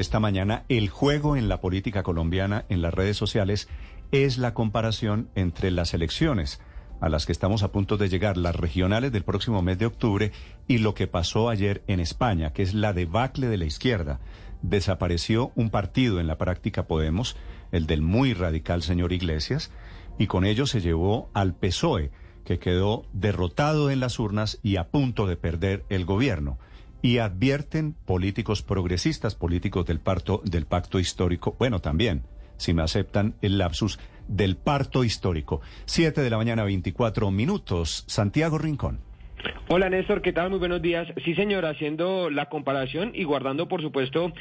esta 0.00 0.20
mañana, 0.20 0.64
el 0.68 0.88
juego 0.88 1.36
en 1.36 1.48
la 1.48 1.60
política 1.60 2.02
colombiana, 2.02 2.64
en 2.68 2.82
las 2.82 2.94
redes 2.94 3.16
sociales, 3.16 3.68
es 4.12 4.38
la 4.38 4.54
comparación 4.54 5.28
entre 5.34 5.70
las 5.70 5.94
elecciones 5.94 6.60
a 7.00 7.08
las 7.08 7.26
que 7.26 7.32
estamos 7.32 7.62
a 7.62 7.72
punto 7.72 7.96
de 7.96 8.08
llegar, 8.08 8.36
las 8.36 8.54
regionales 8.54 9.10
del 9.10 9.24
próximo 9.24 9.62
mes 9.62 9.78
de 9.78 9.86
octubre, 9.86 10.32
y 10.68 10.78
lo 10.78 10.94
que 10.94 11.06
pasó 11.06 11.48
ayer 11.48 11.82
en 11.86 11.98
España, 11.98 12.52
que 12.52 12.62
es 12.62 12.74
la 12.74 12.92
debacle 12.92 13.48
de 13.48 13.56
la 13.56 13.64
izquierda. 13.64 14.20
Desapareció 14.62 15.50
un 15.54 15.70
partido 15.70 16.20
en 16.20 16.26
la 16.26 16.36
práctica 16.36 16.86
Podemos, 16.86 17.36
el 17.72 17.86
del 17.86 18.02
muy 18.02 18.34
radical 18.34 18.82
señor 18.82 19.12
Iglesias, 19.12 19.70
y 20.18 20.26
con 20.26 20.44
ello 20.44 20.66
se 20.66 20.82
llevó 20.82 21.30
al 21.32 21.54
PSOE, 21.54 22.10
que 22.44 22.58
quedó 22.58 23.06
derrotado 23.12 23.90
en 23.90 24.00
las 24.00 24.18
urnas 24.18 24.58
y 24.62 24.76
a 24.76 24.88
punto 24.88 25.26
de 25.26 25.36
perder 25.36 25.84
el 25.88 26.04
gobierno. 26.04 26.58
Y 27.02 27.18
advierten 27.18 27.94
políticos 28.04 28.62
progresistas, 28.62 29.34
políticos 29.34 29.86
del, 29.86 30.00
parto, 30.00 30.42
del 30.44 30.66
pacto 30.66 30.98
histórico, 30.98 31.56
bueno, 31.58 31.80
también, 31.80 32.24
si 32.56 32.74
me 32.74 32.82
aceptan 32.82 33.34
el 33.40 33.58
lapsus, 33.58 33.98
del 34.28 34.56
parto 34.56 35.02
histórico. 35.02 35.60
Siete 35.86 36.20
de 36.22 36.30
la 36.30 36.36
mañana, 36.36 36.62
24 36.64 37.30
minutos. 37.30 38.04
Santiago 38.06 38.58
Rincón. 38.58 39.09
Hola 39.68 39.88
Néstor, 39.88 40.20
¿qué 40.20 40.32
tal? 40.32 40.50
Muy 40.50 40.58
buenos 40.58 40.82
días. 40.82 41.06
Sí, 41.24 41.34
señor, 41.34 41.64
haciendo 41.64 42.28
la 42.28 42.46
comparación 42.46 43.12
y 43.14 43.22
guardando, 43.24 43.68
por 43.68 43.80
supuesto, 43.82 44.32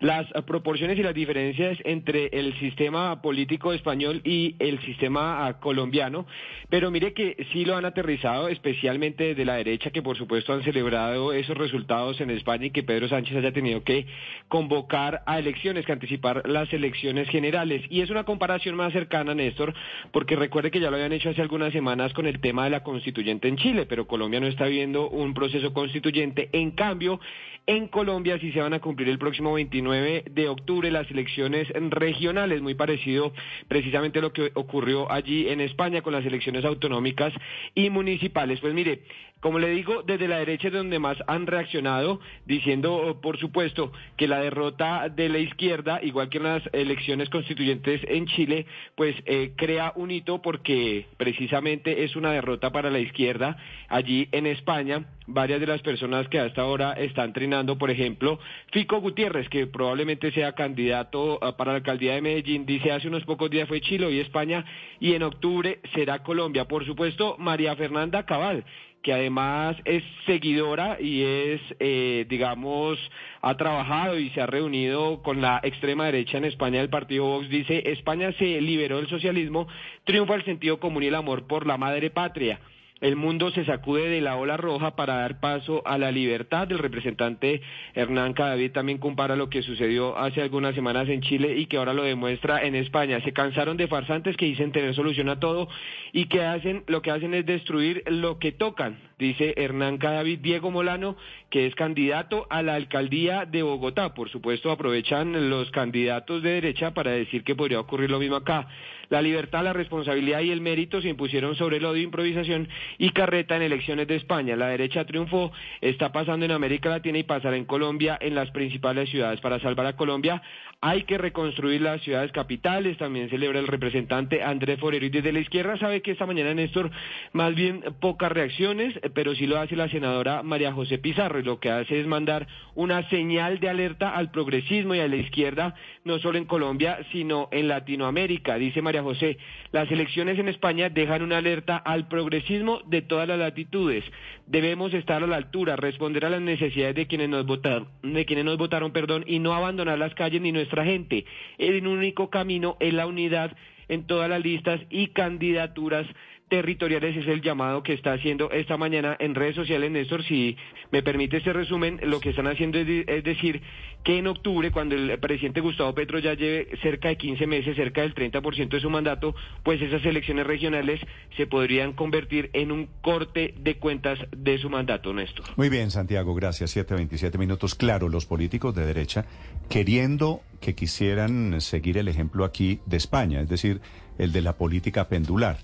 las 0.00 0.26
proporciones 0.46 0.98
y 0.98 1.02
las 1.02 1.14
diferencias 1.14 1.76
entre 1.84 2.28
el 2.32 2.58
sistema 2.58 3.20
político 3.20 3.72
español 3.72 4.22
y 4.24 4.56
el 4.58 4.80
sistema 4.80 5.46
ah, 5.46 5.60
colombiano. 5.60 6.26
Pero 6.70 6.90
mire 6.90 7.12
que 7.12 7.36
sí 7.52 7.64
lo 7.64 7.76
han 7.76 7.84
aterrizado, 7.84 8.48
especialmente 8.48 9.24
desde 9.24 9.44
la 9.44 9.56
derecha, 9.56 9.90
que 9.90 10.02
por 10.02 10.16
supuesto 10.16 10.52
han 10.52 10.62
celebrado 10.62 11.32
esos 11.32 11.56
resultados 11.56 12.20
en 12.20 12.30
España 12.30 12.66
y 12.66 12.70
que 12.70 12.82
Pedro 12.82 13.08
Sánchez 13.08 13.36
haya 13.36 13.52
tenido 13.52 13.84
que 13.84 14.06
convocar 14.48 15.22
a 15.26 15.38
elecciones, 15.38 15.84
que 15.84 15.92
anticipar 15.92 16.48
las 16.48 16.72
elecciones 16.72 17.28
generales. 17.28 17.82
Y 17.90 18.00
es 18.00 18.10
una 18.10 18.24
comparación 18.24 18.74
más 18.74 18.92
cercana, 18.92 19.34
Néstor, 19.34 19.74
porque 20.12 20.34
recuerde 20.34 20.70
que 20.70 20.80
ya 20.80 20.90
lo 20.90 20.96
habían 20.96 21.12
hecho 21.12 21.30
hace 21.30 21.42
algunas 21.42 21.72
semanas 21.72 22.12
con 22.14 22.26
el 22.26 22.40
tema 22.40 22.64
de 22.64 22.70
la 22.70 22.82
constituyente 22.82 23.48
en 23.48 23.56
Chile, 23.56 23.86
pero 23.86 24.06
Colombia 24.06 24.40
no 24.40 24.47
está 24.48 24.66
viendo 24.66 25.08
un 25.08 25.34
proceso 25.34 25.72
constituyente. 25.72 26.48
En 26.52 26.72
cambio, 26.72 27.20
en 27.68 27.86
Colombia 27.88 28.38
sí 28.40 28.50
se 28.52 28.62
van 28.62 28.72
a 28.72 28.80
cumplir 28.80 29.10
el 29.10 29.18
próximo 29.18 29.52
29 29.52 30.24
de 30.30 30.48
octubre 30.48 30.90
las 30.90 31.10
elecciones 31.10 31.68
regionales, 31.90 32.62
muy 32.62 32.74
parecido 32.74 33.34
precisamente 33.68 34.20
a 34.20 34.22
lo 34.22 34.32
que 34.32 34.50
ocurrió 34.54 35.12
allí 35.12 35.48
en 35.48 35.60
España 35.60 36.00
con 36.00 36.14
las 36.14 36.24
elecciones 36.24 36.64
autonómicas 36.64 37.30
y 37.74 37.90
municipales. 37.90 38.58
Pues 38.60 38.72
mire, 38.72 39.02
como 39.40 39.60
le 39.60 39.68
digo, 39.70 40.02
desde 40.02 40.26
la 40.26 40.38
derecha 40.38 40.66
es 40.66 40.74
donde 40.74 40.98
más 40.98 41.16
han 41.28 41.46
reaccionado, 41.46 42.20
diciendo, 42.44 43.20
por 43.22 43.38
supuesto, 43.38 43.92
que 44.16 44.26
la 44.26 44.40
derrota 44.40 45.08
de 45.08 45.28
la 45.28 45.38
izquierda, 45.38 46.00
igual 46.02 46.28
que 46.28 46.38
en 46.38 46.44
las 46.44 46.62
elecciones 46.72 47.30
constituyentes 47.30 48.00
en 48.08 48.26
Chile, 48.26 48.66
pues 48.96 49.14
eh, 49.26 49.52
crea 49.56 49.92
un 49.94 50.10
hito 50.10 50.42
porque 50.42 51.06
precisamente 51.18 52.02
es 52.02 52.16
una 52.16 52.32
derrota 52.32 52.72
para 52.72 52.90
la 52.90 52.98
izquierda 52.98 53.56
allí 53.88 54.28
en 54.38 54.46
España. 54.46 55.04
Varias 55.26 55.60
de 55.60 55.66
las 55.66 55.82
personas 55.82 56.26
que 56.28 56.38
hasta 56.38 56.62
ahora 56.62 56.92
están 56.94 57.32
trinando, 57.32 57.76
por 57.76 57.90
ejemplo, 57.90 58.38
Fico 58.72 59.00
Gutiérrez, 59.00 59.48
que 59.48 59.66
probablemente 59.66 60.32
sea 60.32 60.54
candidato 60.54 61.38
ah, 61.42 61.56
para 61.56 61.72
la 61.72 61.78
alcaldía 61.78 62.14
de 62.14 62.22
Medellín, 62.22 62.64
dice 62.64 62.92
hace 62.92 63.08
unos 63.08 63.24
pocos 63.24 63.50
días 63.50 63.68
fue 63.68 63.80
Chile 63.80 64.10
y 64.10 64.20
España, 64.20 64.64
y 65.00 65.12
en 65.12 65.22
octubre 65.22 65.80
será 65.94 66.22
Colombia. 66.22 66.66
Por 66.66 66.86
supuesto, 66.86 67.36
María 67.38 67.76
Fernanda 67.76 68.24
Cabal, 68.24 68.64
que 69.02 69.12
además 69.12 69.76
es 69.84 70.02
seguidora 70.26 70.98
y 71.00 71.22
es, 71.22 71.60
eh, 71.78 72.26
digamos, 72.28 72.98
ha 73.42 73.56
trabajado 73.56 74.18
y 74.18 74.30
se 74.30 74.40
ha 74.40 74.46
reunido 74.46 75.22
con 75.22 75.40
la 75.40 75.60
extrema 75.62 76.06
derecha 76.06 76.38
en 76.38 76.44
España 76.44 76.80
del 76.80 76.90
partido 76.90 77.24
Vox, 77.24 77.48
dice, 77.48 77.82
España 77.90 78.32
se 78.38 78.60
liberó 78.60 78.96
del 78.96 79.08
socialismo, 79.08 79.68
triunfa 80.04 80.34
el 80.34 80.44
sentido 80.44 80.80
común 80.80 81.02
y 81.02 81.06
el 81.06 81.14
amor 81.14 81.46
por 81.46 81.66
la 81.66 81.76
madre 81.76 82.10
patria. 82.10 82.60
El 83.00 83.14
mundo 83.14 83.52
se 83.52 83.64
sacude 83.64 84.08
de 84.08 84.20
la 84.20 84.36
ola 84.36 84.56
roja 84.56 84.96
para 84.96 85.18
dar 85.18 85.38
paso 85.38 85.82
a 85.86 85.98
la 85.98 86.10
libertad. 86.10 86.66
del 86.66 86.78
representante 86.78 87.60
Hernán 87.94 88.32
Cadavid 88.32 88.72
también 88.72 88.98
compara 88.98 89.36
lo 89.36 89.48
que 89.48 89.62
sucedió 89.62 90.18
hace 90.18 90.42
algunas 90.42 90.74
semanas 90.74 91.08
en 91.08 91.20
Chile 91.20 91.56
y 91.56 91.66
que 91.66 91.76
ahora 91.76 91.92
lo 91.92 92.02
demuestra 92.02 92.60
en 92.60 92.74
España. 92.74 93.20
Se 93.22 93.32
cansaron 93.32 93.76
de 93.76 93.86
farsantes 93.86 94.36
que 94.36 94.46
dicen 94.46 94.72
tener 94.72 94.94
solución 94.96 95.28
a 95.28 95.38
todo 95.38 95.68
y 96.12 96.26
que 96.26 96.42
hacen, 96.42 96.82
lo 96.88 97.00
que 97.00 97.12
hacen 97.12 97.34
es 97.34 97.46
destruir 97.46 98.02
lo 98.08 98.40
que 98.40 98.50
tocan, 98.50 98.98
dice 99.16 99.54
Hernán 99.56 99.98
Cadavid. 99.98 100.40
Diego 100.40 100.72
Molano, 100.72 101.16
que 101.50 101.66
es 101.66 101.76
candidato 101.76 102.48
a 102.50 102.62
la 102.62 102.74
alcaldía 102.74 103.44
de 103.44 103.62
Bogotá. 103.62 104.12
Por 104.12 104.28
supuesto, 104.28 104.72
aprovechan 104.72 105.50
los 105.50 105.70
candidatos 105.70 106.42
de 106.42 106.50
derecha 106.50 106.94
para 106.94 107.12
decir 107.12 107.44
que 107.44 107.54
podría 107.54 107.78
ocurrir 107.78 108.10
lo 108.10 108.18
mismo 108.18 108.36
acá. 108.36 108.66
La 109.10 109.22
libertad, 109.22 109.64
la 109.64 109.72
responsabilidad 109.72 110.40
y 110.40 110.50
el 110.50 110.60
mérito 110.60 111.00
se 111.00 111.08
impusieron 111.08 111.54
sobre 111.56 111.78
el 111.78 111.84
odio, 111.86 112.02
improvisación 112.02 112.68
y 112.98 113.10
carreta 113.10 113.56
en 113.56 113.62
elecciones 113.62 114.06
de 114.06 114.16
España. 114.16 114.54
La 114.54 114.68
derecha 114.68 115.06
triunfó, 115.06 115.50
está 115.80 116.12
pasando 116.12 116.44
en 116.44 116.52
América 116.52 116.90
Latina 116.90 117.18
y 117.18 117.22
pasará 117.22 117.56
en 117.56 117.64
Colombia, 117.64 118.18
en 118.20 118.34
las 118.34 118.50
principales 118.50 119.08
ciudades. 119.08 119.40
Para 119.40 119.60
salvar 119.60 119.86
a 119.86 119.96
Colombia 119.96 120.42
hay 120.80 121.04
que 121.04 121.18
reconstruir 121.18 121.80
las 121.80 122.02
ciudades 122.02 122.30
capitales, 122.32 122.98
también 122.98 123.30
celebra 123.30 123.58
el 123.58 123.66
representante 123.66 124.42
Andrés 124.42 124.78
Forero. 124.78 125.06
Y 125.06 125.10
desde 125.10 125.32
la 125.32 125.40
izquierda 125.40 125.76
sabe 125.78 126.02
que 126.02 126.12
esta 126.12 126.26
mañana, 126.26 126.54
Néstor, 126.54 126.90
más 127.32 127.54
bien 127.54 127.82
pocas 128.00 128.30
reacciones, 128.30 128.94
pero 129.14 129.34
sí 129.34 129.46
lo 129.46 129.58
hace 129.58 129.74
la 129.74 129.88
senadora 129.88 130.42
María 130.42 130.72
José 130.72 130.98
Pizarro 130.98 131.40
y 131.40 131.42
lo 131.42 131.58
que 131.58 131.70
hace 131.70 131.98
es 131.98 132.06
mandar 132.06 132.46
una 132.74 133.08
señal 133.08 133.58
de 133.58 133.68
alerta 133.68 134.14
al 134.14 134.30
progresismo 134.30 134.94
y 134.94 135.00
a 135.00 135.08
la 135.08 135.16
izquierda, 135.16 135.74
no 136.04 136.18
solo 136.18 136.38
en 136.38 136.44
Colombia, 136.44 136.98
sino 137.10 137.48
en 137.50 137.68
Latinoamérica. 137.68 138.56
Dice 138.56 138.82
María 138.82 138.97
José, 139.02 139.38
las 139.72 139.90
elecciones 139.90 140.38
en 140.38 140.48
España 140.48 140.88
dejan 140.88 141.22
una 141.22 141.38
alerta 141.38 141.76
al 141.76 142.08
progresismo 142.08 142.80
de 142.86 143.02
todas 143.02 143.28
las 143.28 143.38
latitudes. 143.38 144.04
Debemos 144.46 144.94
estar 144.94 145.22
a 145.22 145.26
la 145.26 145.36
altura, 145.36 145.76
responder 145.76 146.24
a 146.24 146.30
las 146.30 146.40
necesidades 146.40 146.94
de 146.94 147.06
quienes 147.06 147.28
nos 147.28 147.46
votaron, 147.46 147.88
de 148.02 148.24
quienes 148.24 148.44
nos 148.44 148.58
votaron, 148.58 148.92
perdón, 148.92 149.24
y 149.26 149.38
no 149.38 149.54
abandonar 149.54 149.98
las 149.98 150.14
calles 150.14 150.40
ni 150.40 150.52
nuestra 150.52 150.84
gente. 150.84 151.24
El 151.58 151.86
único 151.86 152.30
camino 152.30 152.76
es 152.80 152.92
la 152.94 153.06
unidad 153.06 153.56
en 153.88 154.06
todas 154.06 154.28
las 154.28 154.42
listas 154.42 154.80
y 154.90 155.08
candidaturas 155.08 156.06
territoriales 156.48 157.16
es 157.16 157.26
el 157.26 157.42
llamado 157.42 157.82
que 157.82 157.92
está 157.92 158.12
haciendo 158.12 158.50
esta 158.50 158.76
mañana 158.76 159.16
en 159.18 159.34
redes 159.34 159.54
sociales, 159.54 159.90
Néstor. 159.90 160.24
Si 160.24 160.56
me 160.90 161.02
permite 161.02 161.38
este 161.38 161.52
resumen, 161.52 162.00
lo 162.04 162.20
que 162.20 162.30
están 162.30 162.46
haciendo 162.46 162.78
es, 162.78 162.86
decir 163.24 163.62
que 164.04 164.18
en 164.18 164.26
octubre, 164.26 164.70
cuando 164.70 164.94
el 164.94 165.18
presidente 165.18 165.60
Gustavo 165.60 165.94
Petro 165.94 166.18
ya 166.18 166.34
lleve 166.34 166.68
cerca 166.82 167.08
de 167.08 167.16
15 167.16 167.46
meses, 167.46 167.76
cerca 167.76 168.02
del 168.02 168.14
30% 168.14 168.68
de 168.68 168.80
su 168.80 168.90
mandato, 168.90 169.34
pues 169.62 169.80
esas 169.82 170.04
elecciones 170.04 170.46
regionales 170.46 171.00
se 171.36 171.46
podrían 171.46 171.92
convertir 171.92 172.50
en 172.52 172.72
un 172.72 172.88
corte 173.02 173.54
de 173.58 173.76
cuentas 173.78 174.18
de 174.36 174.58
su 174.58 174.70
mandato, 174.70 175.12
Néstor. 175.12 175.44
Muy 175.56 175.68
bien, 175.68 175.90
Santiago, 175.90 176.34
gracias. 176.34 176.76
7.27 176.76 177.38
minutos. 177.38 177.74
Claro, 177.74 178.08
los 178.08 178.26
políticos 178.26 178.74
de 178.74 178.86
derecha 178.86 179.26
queriendo 179.68 180.40
que 180.60 180.74
quisieran 180.74 181.60
seguir 181.60 181.98
el 181.98 182.08
ejemplo 182.08 182.44
aquí 182.44 182.80
de 182.86 182.96
España, 182.96 183.40
es 183.40 183.48
decir, 183.48 183.80
el 184.18 184.32
de 184.32 184.42
la 184.42 184.54
política 184.54 185.08
pendular. 185.08 185.58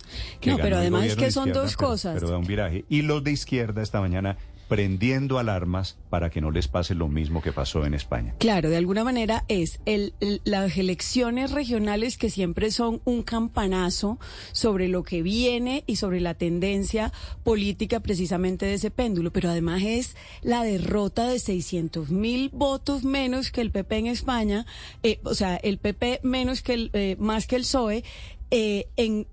no, 0.46 0.58
pero 0.58 0.76
además 0.76 1.16
que 1.16 1.30
son 1.30 1.52
dos 1.52 1.76
cosas. 1.76 2.14
Pero, 2.14 2.30
da 2.30 2.38
un 2.38 2.46
viraje. 2.46 2.84
Y 2.88 3.02
los 3.02 3.22
de 3.24 3.32
izquierda 3.32 3.82
esta 3.82 4.00
mañana 4.00 4.36
prendiendo 4.74 5.38
alarmas 5.38 5.96
para 6.10 6.30
que 6.30 6.40
no 6.40 6.50
les 6.50 6.66
pase 6.66 6.96
lo 6.96 7.06
mismo 7.06 7.40
que 7.40 7.52
pasó 7.52 7.86
en 7.86 7.94
España. 7.94 8.34
Claro, 8.40 8.70
de 8.70 8.76
alguna 8.76 9.04
manera 9.04 9.44
es 9.46 9.78
el, 9.86 10.14
las 10.42 10.76
elecciones 10.76 11.52
regionales 11.52 12.18
que 12.18 12.28
siempre 12.28 12.72
son 12.72 13.00
un 13.04 13.22
campanazo 13.22 14.18
sobre 14.50 14.88
lo 14.88 15.04
que 15.04 15.22
viene 15.22 15.84
y 15.86 15.94
sobre 15.94 16.20
la 16.20 16.34
tendencia 16.34 17.12
política 17.44 18.00
precisamente 18.00 18.66
de 18.66 18.74
ese 18.74 18.90
péndulo, 18.90 19.32
pero 19.32 19.48
además 19.48 19.80
es 19.84 20.16
la 20.42 20.64
derrota 20.64 21.28
de 21.28 21.38
600 21.38 22.10
mil 22.10 22.50
votos 22.52 23.04
menos 23.04 23.52
que 23.52 23.60
el 23.60 23.70
PP 23.70 23.96
en 23.98 24.06
España, 24.08 24.66
eh, 25.04 25.20
o 25.22 25.34
sea, 25.34 25.54
el 25.54 25.78
PP 25.78 26.18
menos 26.24 26.62
que 26.62 26.74
el, 26.74 26.90
eh, 26.94 27.14
más 27.20 27.46
que 27.46 27.54
el 27.54 27.62
PSOE, 27.62 28.02
eh, 28.50 28.88
en, 28.96 29.28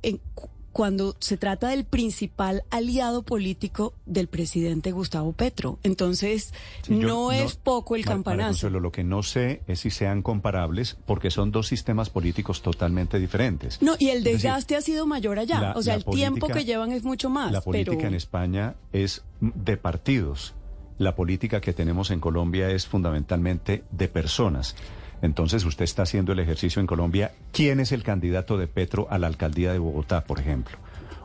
cuando 0.71 1.15
se 1.19 1.37
trata 1.37 1.69
del 1.69 1.83
principal 1.83 2.63
aliado 2.69 3.23
político 3.23 3.93
del 4.05 4.27
presidente 4.27 4.91
Gustavo 4.91 5.33
Petro. 5.33 5.79
Entonces, 5.83 6.53
no 6.87 7.31
es 7.31 7.55
poco 7.55 7.95
el 7.95 8.05
campanazo. 8.05 8.69
lo 8.69 8.91
que 8.91 9.03
no 9.03 9.23
sé 9.23 9.61
es 9.67 9.81
si 9.81 9.91
sean 9.91 10.21
comparables 10.21 10.97
porque 11.05 11.31
son 11.31 11.51
dos 11.51 11.67
sistemas 11.67 12.09
políticos 12.09 12.61
totalmente 12.61 13.19
diferentes. 13.19 13.81
No, 13.81 13.95
y 13.99 14.09
el 14.09 14.23
desgaste 14.23 14.75
ha 14.75 14.81
sido 14.81 15.05
mayor 15.05 15.39
allá. 15.39 15.73
o 15.75 15.81
sea, 15.81 15.95
el 15.95 16.05
tiempo 16.05 16.47
que 16.47 16.65
llevan 16.65 16.91
es 16.91 17.03
mucho 17.03 17.29
más. 17.29 17.51
La 17.51 17.61
política 17.61 18.07
en 18.07 18.13
España 18.13 18.75
es 18.93 19.23
de 19.39 19.77
partidos. 19.77 20.53
La 20.97 21.15
política 21.15 21.61
que 21.61 21.73
tenemos 21.73 22.11
en 22.11 22.19
Colombia 22.19 22.69
es 22.69 22.85
fundamentalmente 22.85 23.83
de 23.91 24.07
personas. 24.07 24.75
Entonces 25.21 25.63
usted 25.65 25.83
está 25.83 26.03
haciendo 26.03 26.31
el 26.31 26.39
ejercicio 26.39 26.79
en 26.79 26.87
Colombia. 26.87 27.31
¿Quién 27.51 27.79
es 27.79 27.91
el 27.91 28.03
candidato 28.03 28.57
de 28.57 28.67
Petro 28.67 29.07
a 29.09 29.17
la 29.17 29.27
alcaldía 29.27 29.71
de 29.71 29.79
Bogotá, 29.79 30.23
por 30.23 30.39
ejemplo? 30.39 30.77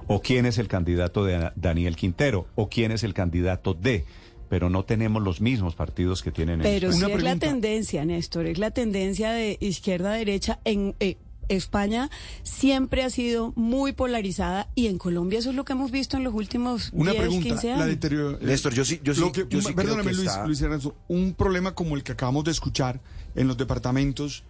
¿O 0.06 0.20
quién 0.20 0.46
es 0.46 0.58
el 0.58 0.69
candidato 0.69 1.25
de 1.25 1.50
Daniel 1.56 1.96
Quintero? 1.96 2.46
¿O 2.54 2.69
quién 2.69 2.93
es 2.93 3.02
el 3.02 3.14
candidato 3.14 3.75
de 3.75 4.04
pero 4.48 4.70
no 4.70 4.84
tenemos 4.84 5.22
los 5.22 5.40
mismos 5.40 5.75
partidos 5.75 6.22
que 6.22 6.31
tienen 6.31 6.60
en 6.60 6.62
Pero 6.62 6.93
sí 6.93 7.10
es 7.10 7.22
la 7.22 7.37
tendencia, 7.37 8.04
Néstor, 8.04 8.46
es 8.46 8.58
la 8.58 8.70
tendencia 8.70 9.32
de 9.32 9.58
izquierda 9.60 10.12
a 10.12 10.16
derecha 10.16 10.60
en 10.64 10.94
eh, 11.00 11.16
España 11.48 12.10
siempre 12.43 13.02
ha 13.02 13.10
sido 13.10 13.52
muy 13.56 13.93
polarizada 13.93 14.69
y 14.75 14.87
en 14.87 14.98
Colombia 14.98 15.38
eso 15.38 15.50
es 15.50 15.56
lo 15.56 15.64
que 15.64 15.72
hemos 15.72 15.90
visto 15.90 16.16
en 16.16 16.25
los 16.25 16.34
últimos 16.34 16.90
Una 16.93 17.12
10, 17.12 17.22
pregunta, 17.22 17.48
15 17.48 17.72
años. 17.72 17.81
la 17.81 17.87
deterioro- 17.87 18.38
Néstor, 18.40 18.75
yo 18.75 18.84
sí- 18.84 19.00
yo 19.02 19.14
sí- 19.14 19.20
lo 19.20 19.32
que- 19.32 19.46
yo 19.48 19.60
sí 19.60 19.66
creo 19.66 19.76
perdóname, 19.76 20.10
que 20.10 20.16
Luis, 20.16 20.28
está- 20.28 20.46
Luis 20.46 20.60
Ernesto, 20.60 20.96
un 21.08 21.34
problema 21.34 21.75
como 21.75 21.96
el 21.96 22.02
que 22.02 22.12
acabamos 22.12 22.44
de 22.44 22.50
escuchar 22.50 23.00
en 23.34 23.48
los 23.48 23.56
departamentos 23.56 24.44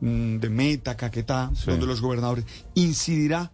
mm, 0.00 0.38
de 0.38 0.50
Meta, 0.50 0.96
Caquetá, 0.96 1.50
Sí. 1.54 1.62
donde 1.70 1.86
los 1.86 2.00
gobernadores, 2.02 2.44
¿incidirá 2.74 3.52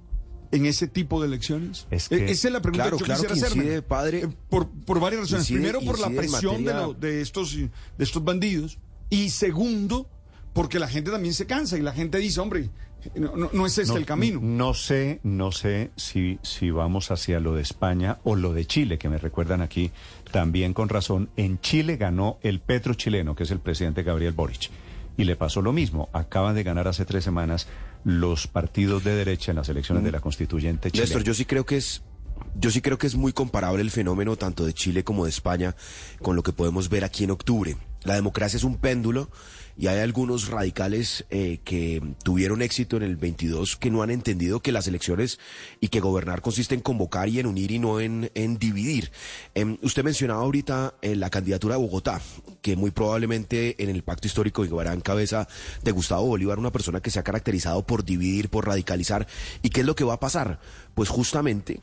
en 0.50 0.66
ese 0.66 0.88
tipo 0.88 1.20
de 1.20 1.28
elecciones? 1.28 1.86
Es 1.90 2.08
que- 2.08 2.16
E- 2.16 2.30
Esa 2.30 2.48
es 2.48 2.52
la 2.54 2.60
pregunta 2.62 2.84
Claro, 2.84 2.96
que 2.96 3.00
yo 3.02 3.06
claro 3.06 3.22
quisiera 3.22 3.48
que 3.54 3.60
hacerme. 3.60 3.82
padre. 3.82 4.22
Eh, 4.24 4.28
Por, 4.48 4.68
por 4.68 4.98
varias 4.98 5.20
razones. 5.22 5.44
Incide- 5.48 5.58
Primero, 5.60 5.80
por 5.82 5.98
la 6.00 6.08
presión 6.08 6.64
de, 6.64 6.72
lo- 6.74 6.94
de, 6.94 7.20
estos, 7.20 7.54
de 7.56 7.68
estos 7.98 8.24
bandidos. 8.24 8.78
Y 9.10 9.30
segundo, 9.30 10.08
porque 10.52 10.78
la 10.78 10.88
gente 10.88 11.10
también 11.10 11.34
se 11.34 11.46
cansa 11.46 11.78
y 11.78 11.82
la 11.82 11.92
gente 11.92 12.18
dice, 12.18 12.40
hombre, 12.40 12.70
no, 13.14 13.34
no- 13.36 13.50
no 13.52 13.66
es 13.66 13.78
este 13.78 13.92
No- 13.92 13.98
el 13.98 14.04
camino. 14.06 14.40
No 14.42 14.74
sé, 14.74 15.20
no 15.22 15.52
sé 15.52 15.90
si, 15.96 16.38
si 16.42 16.70
vamos 16.70 17.10
hacia 17.10 17.40
lo 17.40 17.54
de 17.54 17.62
España 17.62 18.18
o 18.24 18.36
lo 18.36 18.52
de 18.52 18.66
Chile, 18.66 18.98
que 18.98 19.08
me 19.08 19.18
recuerdan 19.18 19.62
aquí 19.62 19.90
también 20.32 20.74
con 20.74 20.88
razón. 20.88 21.30
En 21.36 21.60
Chile 21.60 21.96
ganó 21.96 22.38
el 22.42 22.60
Petro 22.60 22.94
chileno, 22.94 23.34
que 23.34 23.44
es 23.44 23.50
el 23.50 23.60
presidente 23.60 24.02
Gabriel 24.02 24.32
Boric. 24.32 24.70
Y 25.16 25.24
le 25.24 25.36
pasó 25.36 25.60
lo 25.62 25.72
mismo. 25.72 26.08
Acaban 26.12 26.54
de 26.54 26.62
ganar 26.62 26.88
hace 26.88 27.04
tres 27.04 27.24
semanas 27.24 27.66
los 28.04 28.46
partidos 28.46 29.04
de 29.04 29.14
derecha 29.14 29.52
en 29.52 29.56
las 29.56 29.68
elecciones 29.68 30.02
de 30.04 30.10
la 30.12 30.20
constituyente 30.20 30.90
chilena. 30.90 31.04
Néstor, 31.06 31.22
yo 31.24 31.34
sí 31.34 31.44
creo 31.44 31.66
que 31.66 31.76
es 31.76 32.02
yo 32.58 32.70
sí 32.70 32.80
creo 32.80 32.96
que 32.98 33.06
es 33.06 33.14
muy 33.16 33.32
comparable 33.32 33.82
el 33.82 33.90
fenómeno 33.90 34.34
tanto 34.36 34.64
de 34.64 34.72
Chile 34.72 35.04
como 35.04 35.24
de 35.24 35.30
España 35.30 35.76
con 36.22 36.36
lo 36.36 36.42
que 36.42 36.52
podemos 36.52 36.88
ver 36.88 37.04
aquí 37.04 37.24
en 37.24 37.30
octubre. 37.32 37.76
La 38.04 38.14
democracia 38.14 38.56
es 38.56 38.64
un 38.64 38.78
péndulo 38.78 39.30
y 39.76 39.86
hay 39.86 40.00
algunos 40.00 40.48
radicales 40.48 41.24
eh, 41.30 41.60
que 41.64 42.02
tuvieron 42.22 42.60
éxito 42.60 42.96
en 42.96 43.02
el 43.02 43.16
22 43.16 43.76
que 43.76 43.90
no 43.90 44.02
han 44.02 44.10
entendido 44.10 44.60
que 44.60 44.72
las 44.72 44.86
elecciones 44.86 45.38
y 45.80 45.88
que 45.88 46.00
gobernar 46.00 46.42
consiste 46.42 46.74
en 46.74 46.82
convocar 46.82 47.28
y 47.28 47.40
en 47.40 47.46
unir 47.46 47.70
y 47.70 47.78
no 47.78 48.00
en, 48.00 48.30
dividir. 48.58 49.10
Em, 49.54 49.78
usted 49.82 50.04
mencionaba 50.04 50.42
ahorita 50.42 50.94
eh, 51.00 51.16
la 51.16 51.30
candidatura 51.30 51.76
de 51.76 51.80
Bogotá, 51.80 52.20
que 52.60 52.76
muy 52.76 52.90
probablemente 52.90 53.82
en 53.82 53.90
el 53.90 54.02
pacto 54.02 54.26
histórico 54.26 54.64
llevará 54.64 54.92
en 54.92 55.00
cabeza 55.00 55.48
de 55.82 55.92
Gustavo 55.92 56.26
Bolívar, 56.26 56.58
una 56.58 56.72
persona 56.72 57.00
que 57.00 57.10
se 57.10 57.18
ha 57.18 57.24
caracterizado 57.24 57.86
por 57.86 58.04
dividir, 58.04 58.50
por 58.50 58.66
radicalizar. 58.66 59.26
¿Y 59.62 59.70
qué 59.70 59.80
es 59.80 59.86
lo 59.86 59.94
que 59.94 60.04
va 60.04 60.14
a 60.14 60.20
pasar? 60.20 60.60
Pues 60.94 61.08
justamente 61.08 61.80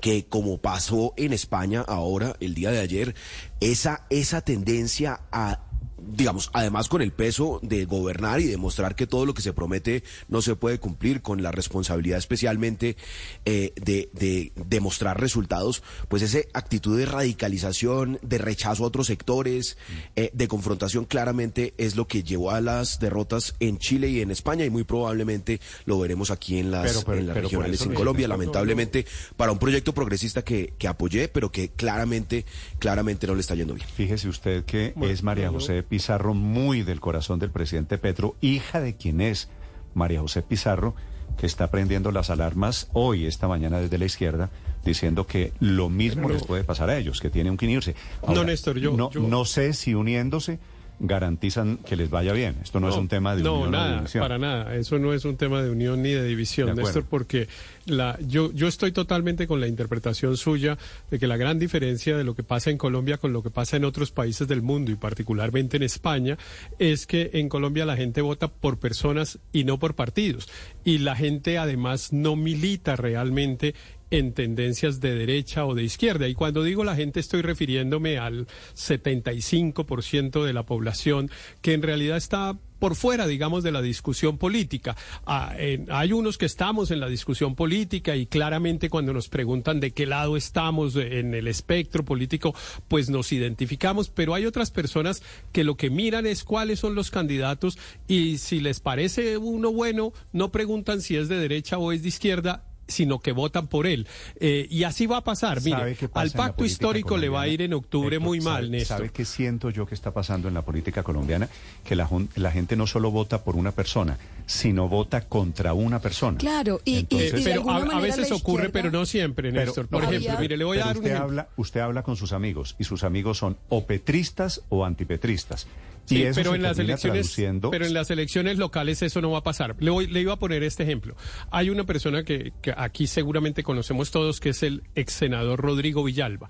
que 0.00 0.26
como 0.26 0.58
pasó 0.58 1.14
en 1.16 1.32
España 1.32 1.84
ahora, 1.86 2.36
el 2.40 2.54
día 2.54 2.70
de 2.70 2.80
ayer, 2.80 3.14
esa, 3.60 4.06
esa 4.10 4.40
tendencia 4.40 5.20
a 5.30 5.60
digamos, 6.06 6.50
además 6.52 6.88
con 6.88 7.02
el 7.02 7.12
peso 7.12 7.58
de 7.62 7.84
gobernar 7.84 8.40
y 8.40 8.44
demostrar 8.46 8.94
que 8.94 9.06
todo 9.06 9.26
lo 9.26 9.34
que 9.34 9.42
se 9.42 9.52
promete 9.52 10.02
no 10.28 10.42
se 10.42 10.56
puede 10.56 10.78
cumplir, 10.78 11.22
con 11.22 11.42
la 11.42 11.52
responsabilidad 11.52 12.18
especialmente 12.18 12.96
eh, 13.44 13.72
de, 13.76 14.08
de 14.12 14.52
demostrar 14.56 15.20
resultados, 15.20 15.82
pues 16.08 16.22
esa 16.22 16.38
actitud 16.54 16.98
de 16.98 17.06
radicalización, 17.06 18.18
de 18.22 18.38
rechazo 18.38 18.84
a 18.84 18.86
otros 18.86 19.06
sectores, 19.08 19.76
eh, 20.16 20.30
de 20.32 20.48
confrontación 20.48 21.04
claramente 21.04 21.74
es 21.78 21.96
lo 21.96 22.06
que 22.06 22.22
llevó 22.22 22.50
a 22.50 22.60
las 22.60 22.98
derrotas 22.98 23.54
en 23.60 23.78
Chile 23.78 24.08
y 24.08 24.20
en 24.20 24.30
España 24.30 24.64
y 24.64 24.70
muy 24.70 24.84
probablemente 24.84 25.60
lo 25.86 25.98
veremos 25.98 26.30
aquí 26.30 26.58
en 26.58 26.70
las, 26.70 26.86
Pero- 26.92 27.02
pero- 27.04 27.18
en 27.18 27.26
las 27.26 27.34
pero 27.34 27.44
por 27.48 27.52
regionales 27.52 27.80
eso 27.80 27.90
en 27.90 27.94
Colombia, 27.96 28.28
no, 28.28 28.34
lamentablemente 28.34 29.06
para 29.36 29.52
un 29.52 29.58
proyecto 29.58 29.92
progresista 29.94 30.42
que, 30.42 30.74
que 30.78 30.88
apoyé, 30.88 31.28
pero 31.28 31.50
que 31.50 31.70
claramente, 31.70 32.44
claramente 32.78 33.26
no 33.26 33.34
le 33.34 33.40
está 33.40 33.54
yendo 33.54 33.74
bien. 33.74 33.86
Fíjese 33.96 34.28
usted 34.28 34.64
que 34.64 34.94
es 35.02 35.22
María 35.22 35.50
José 35.50 35.82
Pizarro, 35.96 36.32
muy 36.32 36.82
del 36.84 37.00
corazón 37.00 37.38
del 37.38 37.50
presidente 37.50 37.98
Petro, 37.98 38.34
hija 38.40 38.80
de 38.80 38.96
quien 38.96 39.20
es 39.20 39.50
María 39.92 40.20
José 40.20 40.40
Pizarro, 40.40 40.94
que 41.36 41.44
está 41.44 41.70
prendiendo 41.70 42.10
las 42.12 42.30
alarmas 42.30 42.88
hoy, 42.94 43.26
esta 43.26 43.46
mañana 43.46 43.78
desde 43.78 43.98
la 43.98 44.06
izquierda, 44.06 44.48
diciendo 44.86 45.26
que 45.26 45.52
lo 45.60 45.90
mismo 45.90 46.30
les 46.30 46.44
puede 46.44 46.64
pasar 46.64 46.88
a 46.88 46.96
ellos, 46.96 47.20
que 47.20 47.28
tienen 47.28 47.58
que 47.58 47.66
unirse. 47.66 47.94
No, 48.26 48.42
Néstor, 48.42 48.78
yo- 48.78 48.96
no, 48.96 49.10
yo- 49.10 49.20
no 49.20 49.44
sé 49.44 49.74
si 49.74 49.92
uniéndose 49.94 50.58
garantizan 51.02 51.78
que 51.78 51.96
les 51.96 52.10
vaya 52.10 52.32
bien. 52.32 52.56
Esto 52.62 52.78
no, 52.78 52.88
es 52.88 52.96
un 52.96 53.08
tema 53.08 53.34
de 53.34 53.42
no, 53.42 53.54
unión 53.54 53.62
o 53.62 53.70
de 53.72 53.78
nada, 53.78 53.96
división. 53.96 54.22
para 54.22 54.38
nada. 54.38 54.76
Eso 54.76 54.98
no 54.98 55.12
es 55.12 55.24
un 55.24 55.36
tema 55.36 55.60
de 55.60 55.70
unión 55.70 56.00
ni 56.00 56.10
de 56.10 56.24
división, 56.24 56.74
De. 56.74 56.82
Néstor, 56.82 57.04
porque 57.04 57.48
la, 57.86 58.16
yo, 58.26 58.52
yo 58.52 58.68
estoy 58.68 58.92
totalmente 58.92 59.48
con 59.48 59.60
la 59.60 59.66
interpretación 59.66 60.36
suya 60.36 60.78
de 61.10 61.18
que 61.18 61.26
la 61.26 61.36
gran 61.36 61.58
diferencia 61.58 62.16
de 62.16 62.22
lo 62.22 62.34
que 62.34 62.44
pasa 62.44 62.70
en 62.70 62.78
Colombia 62.78 63.18
con 63.18 63.32
lo 63.32 63.42
que 63.42 63.50
pasa 63.50 63.76
en 63.76 63.84
otros 63.84 64.12
países 64.12 64.46
del 64.46 64.62
mundo 64.62 64.92
y 64.92 64.94
particularmente 64.94 65.76
en 65.76 65.82
España 65.82 66.38
es 66.78 67.06
que 67.06 67.30
en 67.34 67.48
Colombia 67.48 67.84
la 67.84 67.96
gente 67.96 68.20
vota 68.20 68.48
por 68.48 68.78
personas 68.78 69.40
y 69.52 69.64
no 69.64 69.78
por 69.78 69.94
partidos. 69.94 70.48
Y 70.84 70.98
la 70.98 71.16
gente 71.16 71.58
además 71.58 72.12
no 72.12 72.36
milita 72.36 72.94
realmente 72.94 73.74
en 74.12 74.34
tendencias 74.34 75.00
de 75.00 75.14
derecha 75.14 75.64
o 75.64 75.74
de 75.74 75.82
izquierda. 75.82 76.28
Y 76.28 76.34
cuando 76.34 76.62
digo 76.62 76.84
la 76.84 76.94
gente 76.94 77.18
estoy 77.18 77.40
refiriéndome 77.40 78.18
al 78.18 78.46
75% 78.76 80.44
de 80.44 80.52
la 80.52 80.64
población 80.64 81.30
que 81.62 81.72
en 81.72 81.82
realidad 81.82 82.18
está 82.18 82.56
por 82.78 82.96
fuera, 82.96 83.28
digamos, 83.28 83.62
de 83.62 83.70
la 83.70 83.80
discusión 83.80 84.38
política. 84.38 84.96
Ah, 85.24 85.54
hay 85.88 86.12
unos 86.12 86.36
que 86.36 86.46
estamos 86.46 86.90
en 86.90 86.98
la 86.98 87.06
discusión 87.06 87.54
política 87.54 88.16
y 88.16 88.26
claramente 88.26 88.90
cuando 88.90 89.12
nos 89.12 89.28
preguntan 89.28 89.78
de 89.78 89.92
qué 89.92 90.04
lado 90.04 90.36
estamos 90.36 90.96
en 90.96 91.32
el 91.32 91.46
espectro 91.46 92.04
político, 92.04 92.56
pues 92.88 93.08
nos 93.08 93.32
identificamos, 93.32 94.10
pero 94.10 94.34
hay 94.34 94.46
otras 94.46 94.72
personas 94.72 95.22
que 95.52 95.62
lo 95.62 95.76
que 95.76 95.90
miran 95.90 96.26
es 96.26 96.42
cuáles 96.42 96.80
son 96.80 96.96
los 96.96 97.12
candidatos 97.12 97.78
y 98.08 98.38
si 98.38 98.58
les 98.58 98.80
parece 98.80 99.38
uno 99.38 99.72
bueno, 99.72 100.12
no 100.32 100.50
preguntan 100.50 101.02
si 101.02 101.16
es 101.16 101.28
de 101.28 101.38
derecha 101.38 101.78
o 101.78 101.92
es 101.92 102.02
de 102.02 102.08
izquierda, 102.08 102.64
sino 102.88 103.20
que 103.20 103.32
votan 103.32 103.66
por 103.68 103.86
él. 103.86 104.06
Eh, 104.40 104.66
y 104.70 104.84
así 104.84 105.06
va 105.06 105.18
a 105.18 105.24
pasar. 105.24 105.62
Mire, 105.62 105.78
¿Sabe 105.78 105.94
qué 105.96 106.08
pasa 106.08 106.20
al 106.22 106.30
pacto 106.32 106.64
histórico 106.64 107.16
le 107.16 107.28
va 107.28 107.42
a 107.42 107.48
ir 107.48 107.62
en 107.62 107.72
octubre 107.74 108.16
Héctor, 108.16 108.28
muy 108.28 108.40
mal, 108.40 108.64
¿sabe- 108.64 108.68
Néstor. 108.70 108.96
¿Sabe 108.98 109.10
qué 109.10 109.24
siento 109.24 109.70
yo 109.70 109.86
que 109.86 109.94
está 109.94 110.12
pasando 110.12 110.48
en 110.48 110.54
la 110.54 110.62
política 110.62 111.02
colombiana? 111.02 111.48
Que 111.84 111.96
la, 111.96 112.06
gente 112.52 112.76
no 112.76 112.86
solo 112.86 113.10
vota 113.10 113.42
por 113.44 113.56
una 113.56 113.72
persona, 113.72 114.18
sino 114.46 114.88
vota 114.88 115.22
contra 115.22 115.72
una 115.74 116.00
persona. 116.00 116.38
Claro, 116.38 116.80
y- 116.84 116.92
y- 116.94 116.98
Entonces- 117.00 117.32
Eh, 117.32 117.36
de 117.36 117.42
pero 117.44 117.70
a, 117.70 117.76
a 117.76 118.00
veces 118.00 118.30
la 118.30 118.36
ocurre, 118.36 118.68
pero 118.70 118.90
no 118.90 119.06
siempre, 119.06 119.50
Pero- 119.52 119.64
Néstor. 119.66 119.88
Por 119.88 120.04
ejemplo, 120.04 120.30
Había- 120.30 120.40
mire, 120.40 120.56
le 120.56 120.64
voy 120.64 120.78
a 120.78 120.80
pero 120.82 120.86
dar 120.88 120.96
un 120.96 121.02
usted 121.02 121.10
ejemplo. 121.16 121.28
Habla, 121.40 121.48
usted 121.56 121.80
habla 121.80 122.02
con 122.02 122.16
sus 122.16 122.32
amigos 122.32 122.76
y 122.78 122.84
sus 122.84 123.04
amigos 123.04 123.38
son 123.38 123.56
o 123.68 123.86
petristas 123.86 124.62
o 124.68 124.84
antipetristas. 124.84 125.66
Sí, 126.04 126.22
eso 126.22 126.34
pero 126.34 126.50
se 126.50 126.56
en 126.56 126.62
las 126.62 126.78
elecciones, 126.78 127.36
pero 127.70 127.86
en 127.86 127.94
las 127.94 128.10
elecciones 128.10 128.58
locales 128.58 129.02
eso 129.02 129.20
no 129.20 129.30
va 129.30 129.38
a 129.38 129.42
pasar. 129.42 129.76
Le, 129.78 129.90
voy- 129.90 130.08
le 130.08 130.20
iba 130.20 130.32
a 130.34 130.38
poner 130.38 130.62
este 130.64 130.82
ejemplo. 130.82 131.16
Hay 131.50 131.70
una 131.70 131.84
persona 131.84 132.24
que, 132.24 132.52
que 132.60 132.74
aquí 132.76 133.06
seguramente 133.06 133.62
conocemos 133.62 134.10
todos, 134.10 134.40
que 134.40 134.50
es 134.50 134.62
el 134.62 134.82
ex 134.94 135.12
senador 135.12 135.60
Rodrigo 135.60 136.02
Villalba. 136.04 136.48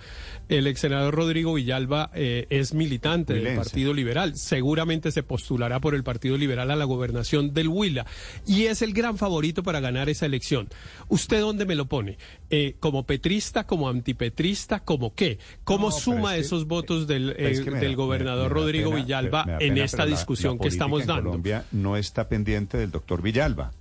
El 0.49 0.67
ex 0.67 0.81
senador 0.81 1.15
Rodrigo 1.15 1.55
Villalba 1.55 2.11
eh, 2.15 2.47
es 2.51 2.73
militante 2.75 3.35
del. 3.35 3.57
Partido 3.57 3.93
Liberal. 3.95 4.37
Seguramente 4.37 5.13
se 5.13 5.23
postulará 5.23 5.79
por 5.81 5.95
el 5.95 6.03
Partido 6.03 6.37
Liberal 6.39 6.71
a 6.71 6.77
la 6.77 6.85
gobernación 6.85 7.53
del 7.53 7.69
Huila 7.69 8.07
y 8.47 8.65
es 8.65 8.81
el 8.83 8.93
gran 8.95 9.19
favorito 9.19 9.63
para 9.63 9.81
ganar 9.81 10.09
esa 10.09 10.27
elección. 10.27 10.69
¿Usted 11.09 11.41
dónde 11.41 11.67
me 11.67 11.75
lo 11.75 11.87
pone? 11.87 12.17
Eh, 12.51 12.77
¿Como 12.81 13.05
petrista, 13.05 13.67
como 13.67 13.89
antipetrista, 13.89 14.81
como 14.81 15.15
qué? 15.15 15.39
¿Cómo 15.65 15.91
No, 15.91 15.93
suma 15.97 16.33
es 16.35 16.41
que- 16.41 16.47
esos 16.47 16.67
votos 16.67 17.07
del, 17.07 17.31
Es 17.39 17.61
eh, 17.61 17.65
que 17.65 17.71
me 17.71 17.81
del 17.81 17.93
da- 17.93 17.97
gobernador 17.97 18.49
me- 18.49 18.55
me 18.55 18.61
da 18.61 18.61
Rodrigo 18.67 18.91
pena, 18.91 19.03
Villalba 19.05 19.42
en 19.61 19.79
esta 19.79 19.99
pero 19.99 20.11
la- 20.11 20.17
discusión 20.17 20.57
la 20.57 20.63
que 20.63 20.69
estamos 20.69 21.01
en 21.03 21.07
dando. 21.09 21.23
Colombia 21.31 21.65
no 21.73 21.97
está 21.97 22.29
pendiente 22.29 22.77
del 22.79 22.91
doctor 22.91 23.23
Villalba. 23.23 23.73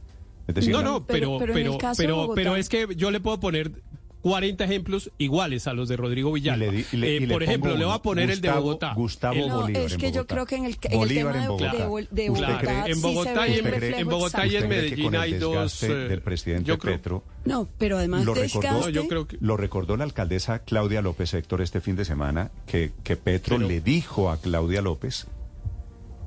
Es 0.48 0.56
decir, 0.56 0.72
No, 0.74 0.82
no, 0.82 1.06
Pero- 1.06 1.38
pero, 1.38 1.40
pero 1.40 1.54
pero, 1.54 1.60
en 1.60 2.12
Bogotá- 2.12 2.36
pero 2.36 2.56
es 2.56 2.68
que 2.70 2.88
yo 2.96 3.12
le 3.12 3.20
puedo 3.20 3.40
poner 3.40 3.72
40 4.22 4.66
ejemplos 4.66 5.10
iguales 5.18 5.66
a 5.66 5.74
los 5.74 5.90
de 5.90 5.98
Rodrigo 5.98 6.32
Villalba. 6.32 6.64
Y 6.68 6.70
le 6.72 6.86
y 6.92 6.98
le- 6.98 7.08
Eh, 7.08 7.16
y 7.16 7.26
le 7.26 7.34
por 7.34 7.42
ejemplo, 7.42 7.76
le 7.76 7.86
voy 7.86 7.96
a 7.96 8.00
poner 8.04 8.30
el 8.30 8.40
de 8.40 8.50
Gustavo- 8.50 8.62
Bogotá. 8.66 8.94
Gustavo 8.94 9.48
No, 9.48 9.62
Bolívar 9.62 9.82
es 9.82 9.94
en 9.94 10.00
que 10.00 10.08
yo 10.12 10.14
Bogotá. 10.20 10.36
creo 10.36 10.46
que 10.46 10.56
en 10.58 10.66
el, 10.66 10.78
en 10.84 11.02
el 11.02 11.08
tema 11.10 11.32
en 11.32 11.42
de, 11.42 11.48
Bogotá. 11.48 11.72
de, 11.72 11.80
de 12.12 12.30
¿Usted 12.30 12.46
Bogotá 12.46 12.60
cree- 12.60 12.86
en 12.92 12.96
sí 12.96 13.02
Bogotá 13.02 13.42
ve 13.42 13.50
y 13.50 13.54
en, 13.58 13.68
en 13.96 14.08
Bogotá 14.08 14.46
y 14.46 14.48
¿Usted 14.50 14.62
en 14.64 14.70
Medellín 14.70 15.16
hay 15.16 15.34
dos. 15.34 15.84
eh, 15.84 15.88
del 15.96 16.22
presidente 16.22 16.68
yo 16.68 16.78
creo- 16.78 16.94
Petro 16.98 17.24
No, 17.46 17.68
pero 17.80 17.98
además 17.98 18.24
lo 18.26 18.36
desgaste... 18.36 18.60
recordó, 18.68 18.82
No, 18.86 18.90
yo 18.90 19.08
creo 19.08 19.28
que- 19.28 19.38
lo 19.40 19.58
recordó 19.58 19.98
la 19.98 20.04
alcaldesa 20.04 20.60
Claudia 20.60 21.02
López 21.02 21.34
Héctor 21.34 21.62
este 21.62 21.82
fin 21.82 21.96
de 21.96 22.06
semana, 22.06 22.52
que, 22.68 22.92
que 23.04 23.16
Petro 23.18 23.56
Pero- 23.58 23.68
le 23.68 23.82
dijo 23.82 24.30
a 24.30 24.38
Claudia 24.40 24.84
López 24.84 25.26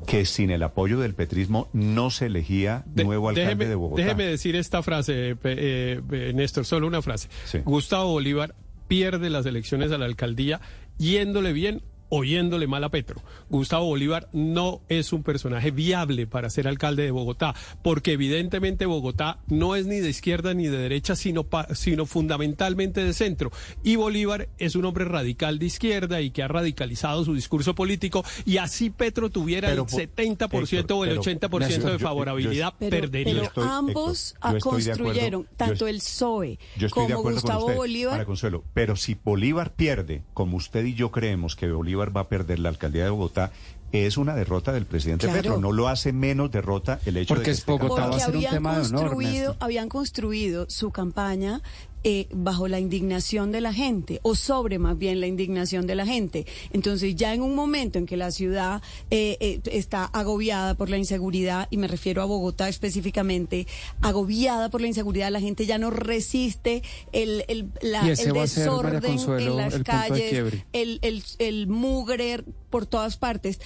que 0.07 0.25
sin 0.25 0.51
el 0.51 0.63
apoyo 0.63 0.99
del 0.99 1.15
petrismo 1.15 1.69
no 1.73 2.11
se 2.11 2.27
elegía 2.27 2.83
De- 2.87 3.05
nuevo 3.05 3.29
alcalde 3.29 3.51
déjeme, 3.51 3.67
de 3.67 3.75
Bogotá. 3.75 4.03
déjeme 4.03 4.25
decir 4.25 4.57
esta 4.57 4.83
frase, 4.83 5.31
eh, 5.31 5.37
eh, 5.45 6.33
Néstor, 6.35 6.65
solo 6.65 6.87
una 6.87 7.03
frase. 7.03 7.29
Sí. 7.45 7.59
Gustavo 7.65 8.13
Bolívar 8.13 8.55
pierde 8.89 9.31
las 9.31 9.47
elecciones 9.47 9.91
a 9.93 9.99
la 9.99 10.05
alcaldía 10.07 10.61
yéndole 10.99 11.53
bien 11.53 11.83
oyéndole 12.09 12.67
mal 12.67 12.85
a 12.85 12.91
Petro. 12.91 13.21
Gustavo 13.49 13.87
Bolívar 13.87 14.29
no 14.33 14.81
es 14.89 15.13
un 15.13 15.23
personaje 15.23 15.71
viable 15.71 16.27
para 16.27 16.51
ser 16.51 16.69
alcalde 16.69 17.05
de 17.05 17.11
Bogotá, 17.11 17.55
porque 17.83 18.13
evidentemente 18.13 18.87
Bogotá 18.87 19.39
no 19.49 19.77
es 19.77 19.87
ni 19.87 20.01
de 20.01 20.11
izquierda 20.11 20.55
ni 20.55 20.67
de 20.67 20.79
derecha, 20.79 21.17
sino, 21.17 21.47
sino 21.75 22.07
fundamentalmente 22.07 23.05
de 23.05 23.13
centro. 23.13 23.51
Y 23.83 23.97
Bolívar 23.97 24.49
es 24.59 24.77
un 24.77 24.85
hombre 24.85 25.05
radical 25.05 25.59
de 25.59 25.67
izquierda 25.67 26.21
y 26.21 26.31
que 26.31 26.43
ha 26.43 26.49
radicalizado 26.49 27.25
su 27.25 27.35
discurso 27.35 27.75
político, 27.75 28.25
y 28.45 28.59
así 28.59 28.91
Petro 28.91 29.31
tuviera 29.31 29.73
el 29.73 29.79
70% 29.81 30.91
o 30.93 31.05
el 31.05 31.19
80% 31.19 31.93
de 31.93 31.99
favorabilidad, 31.99 32.75
perdería. 32.79 33.51
Pero 33.55 33.67
ambos 33.67 34.35
construyeron, 34.61 35.47
tanto 35.57 35.87
el 35.87 35.97
PSOE 35.97 36.59
como 36.91 37.23
Gustavo 37.23 37.73
Bolívar. 37.73 38.15
Para 38.15 38.25
Consuelo, 38.25 38.65
pero 38.75 38.97
si 38.97 39.17
Bolívar 39.23 39.75
pierde, 39.75 40.23
como 40.35 40.57
usted 40.57 40.85
y 40.85 40.95
yo 40.95 41.11
creemos 41.11 41.57
que 41.57 41.71
Bolívar 41.71 42.04
va 42.11 42.23
a 42.23 42.29
perder 42.29 42.59
la 42.59 42.69
alcaldía 42.71 43.05
de 43.05 43.11
Bogotá 43.11 43.53
es 43.93 44.17
una 44.17 44.35
derrota 44.35 44.73
del 44.73 44.87
presidente 44.87 45.29
Petro. 45.29 45.59
No 45.59 45.71
lo 45.71 45.89
hace 45.89 46.13
menos 46.13 46.51
derrota 46.51 46.99
el 47.07 47.17
hecho 47.17 47.37
de 47.37 47.43
que 47.43 47.51
este 47.53 47.71
Bogotá 47.71 48.09
va 48.09 48.17
a 48.17 48.21
ser 48.21 48.37
un 48.37 48.45
tema 48.45 48.79
de 48.79 48.87
honor. 48.87 49.57
Habían 49.61 49.89
construido 49.89 50.67
su 50.69 50.91
campaña 50.91 51.63
eh, 52.05 52.29
bajo 52.33 52.69
la 52.69 52.79
indignación 52.81 53.51
de 53.51 53.61
la 53.61 53.73
gente, 53.73 54.21
o 54.23 54.35
sobre 54.35 54.79
más 54.79 54.99
bien 54.99 55.21
la 55.21 55.27
indignación 55.27 55.87
de 55.87 55.95
la 55.95 56.05
gente. 56.05 56.47
Entonces, 56.73 57.17
ya 57.17 57.33
en 57.33 57.43
un 57.43 57.55
momento 57.55 57.99
en 57.99 58.07
que 58.07 58.17
la 58.17 58.31
ciudad 58.31 58.83
eh, 59.11 59.39
eh, 59.41 59.61
está 59.73 60.05
agobiada 60.05 60.75
por 60.75 60.91
la 60.91 60.99
inseguridad, 60.99 61.67
y 61.71 61.79
me 61.79 61.89
refiero 61.89 62.23
a 62.23 62.27
Bogotá 62.27 62.69
específicamente, 62.69 63.67
agobiada 64.03 64.71
por 64.71 64.81
la 64.81 64.89
inseguridad, 64.89 65.31
la 65.31 65.41
gente 65.41 65.67
ya 65.67 65.79
no 65.79 65.91
resiste 65.91 66.83
el, 67.13 67.45
el, 67.49 67.71
la, 67.81 68.07
el 68.07 68.33
desorden 68.33 69.19
en 69.39 69.57
las 69.57 69.79
calles, 69.79 70.55
el, 70.73 70.99
el, 71.03 71.25
el 71.39 71.67
mugre 71.67 72.45
por 72.71 72.87
todas 72.87 73.17
partes. 73.17 73.61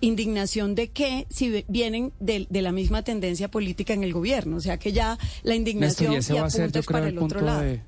Indignación 0.00 0.74
de 0.74 0.90
qué 0.90 1.26
si 1.30 1.64
vienen 1.68 2.12
de, 2.20 2.46
de, 2.50 2.62
la 2.62 2.72
misma 2.72 3.02
tendencia 3.02 3.50
política 3.50 3.94
en 3.94 4.04
el 4.04 4.12
gobierno. 4.12 4.56
O 4.56 4.60
sea 4.60 4.78
que 4.78 4.92
ya 4.92 5.18
la 5.42 5.54
indignación 5.54 6.12
y, 6.12 6.36
apunta 6.36 6.78
es 6.78 6.86
para 6.86 7.08
el, 7.08 7.18
otro 7.18 7.40
lado. 7.40 7.79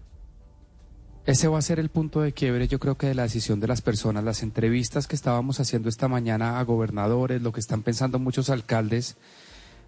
Ese 1.25 1.47
va 1.47 1.57
a 1.57 1.62
ser 1.62 1.79
el 1.79 1.88
punto 1.88 2.21
de 2.21 2.33
quiebre, 2.33 2.67
yo 2.67 2.81
creo 2.81 2.97
que 2.97 3.07
de 3.07 3.14
la 3.14 3.23
decisión 3.23 3.61
de 3.61 3.69
las 3.69 3.81
personas. 3.81 4.25
Las 4.25 4.43
entrevistas 4.43 5.07
que 5.07 5.14
estábamos 5.14 5.61
haciendo 5.61 5.88
esta 5.88 6.09
mañana 6.09 6.59
a 6.59 6.64
gobernadores, 6.64 7.41
lo 7.43 7.52
que 7.52 7.61
están 7.61 7.85
pensando 7.85 8.19
muchos 8.19 8.50
alcaldes 8.50 9.17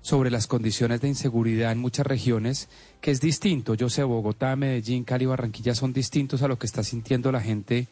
sobre 0.00 0.30
las 0.30 0.46
condiciones 0.46 1.00
de 1.00 1.08
inseguridad 1.08 1.72
en 1.72 1.78
muchas 1.78 2.06
regiones, 2.06 2.68
que 3.00 3.10
es 3.10 3.20
distinto. 3.20 3.74
Yo 3.74 3.90
sé, 3.90 4.04
Bogotá, 4.04 4.54
Medellín, 4.54 5.02
Cali, 5.02 5.26
Barranquilla 5.26 5.74
son 5.74 5.92
distintos 5.92 6.42
a 6.42 6.48
lo 6.48 6.56
que 6.56 6.66
está 6.66 6.84
sintiendo 6.84 7.32
la 7.32 7.40
gente 7.40 7.88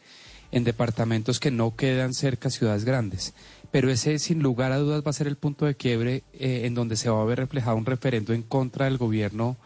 en 0.53 0.63
departamentos 0.63 1.41
que 1.41 1.51
no 1.51 1.75
quedan 1.75 2.13
cerca 2.13 2.49
ciudades 2.49 2.85
grandes. 2.85 3.33
Pero 3.71 3.89
ese, 3.91 4.19
sin 4.19 4.41
lugar 4.41 4.71
a 4.71 4.77
dudas, 4.77 5.03
va 5.05 5.09
a 5.09 5.13
ser 5.13 5.27
el 5.27 5.35
punto 5.35 5.65
de 5.65 5.75
quiebre 5.75 6.23
eh, 6.31 6.61
en 6.63 6.75
donde 6.75 6.95
se 6.95 7.09
va 7.09 7.21
a 7.21 7.25
ver 7.25 7.39
reflejado 7.39 7.75
un 7.75 7.85
referendo 7.85 8.31
en 8.31 8.43
contra 8.43 8.85
del 8.85 8.97
gobierno 8.97 9.57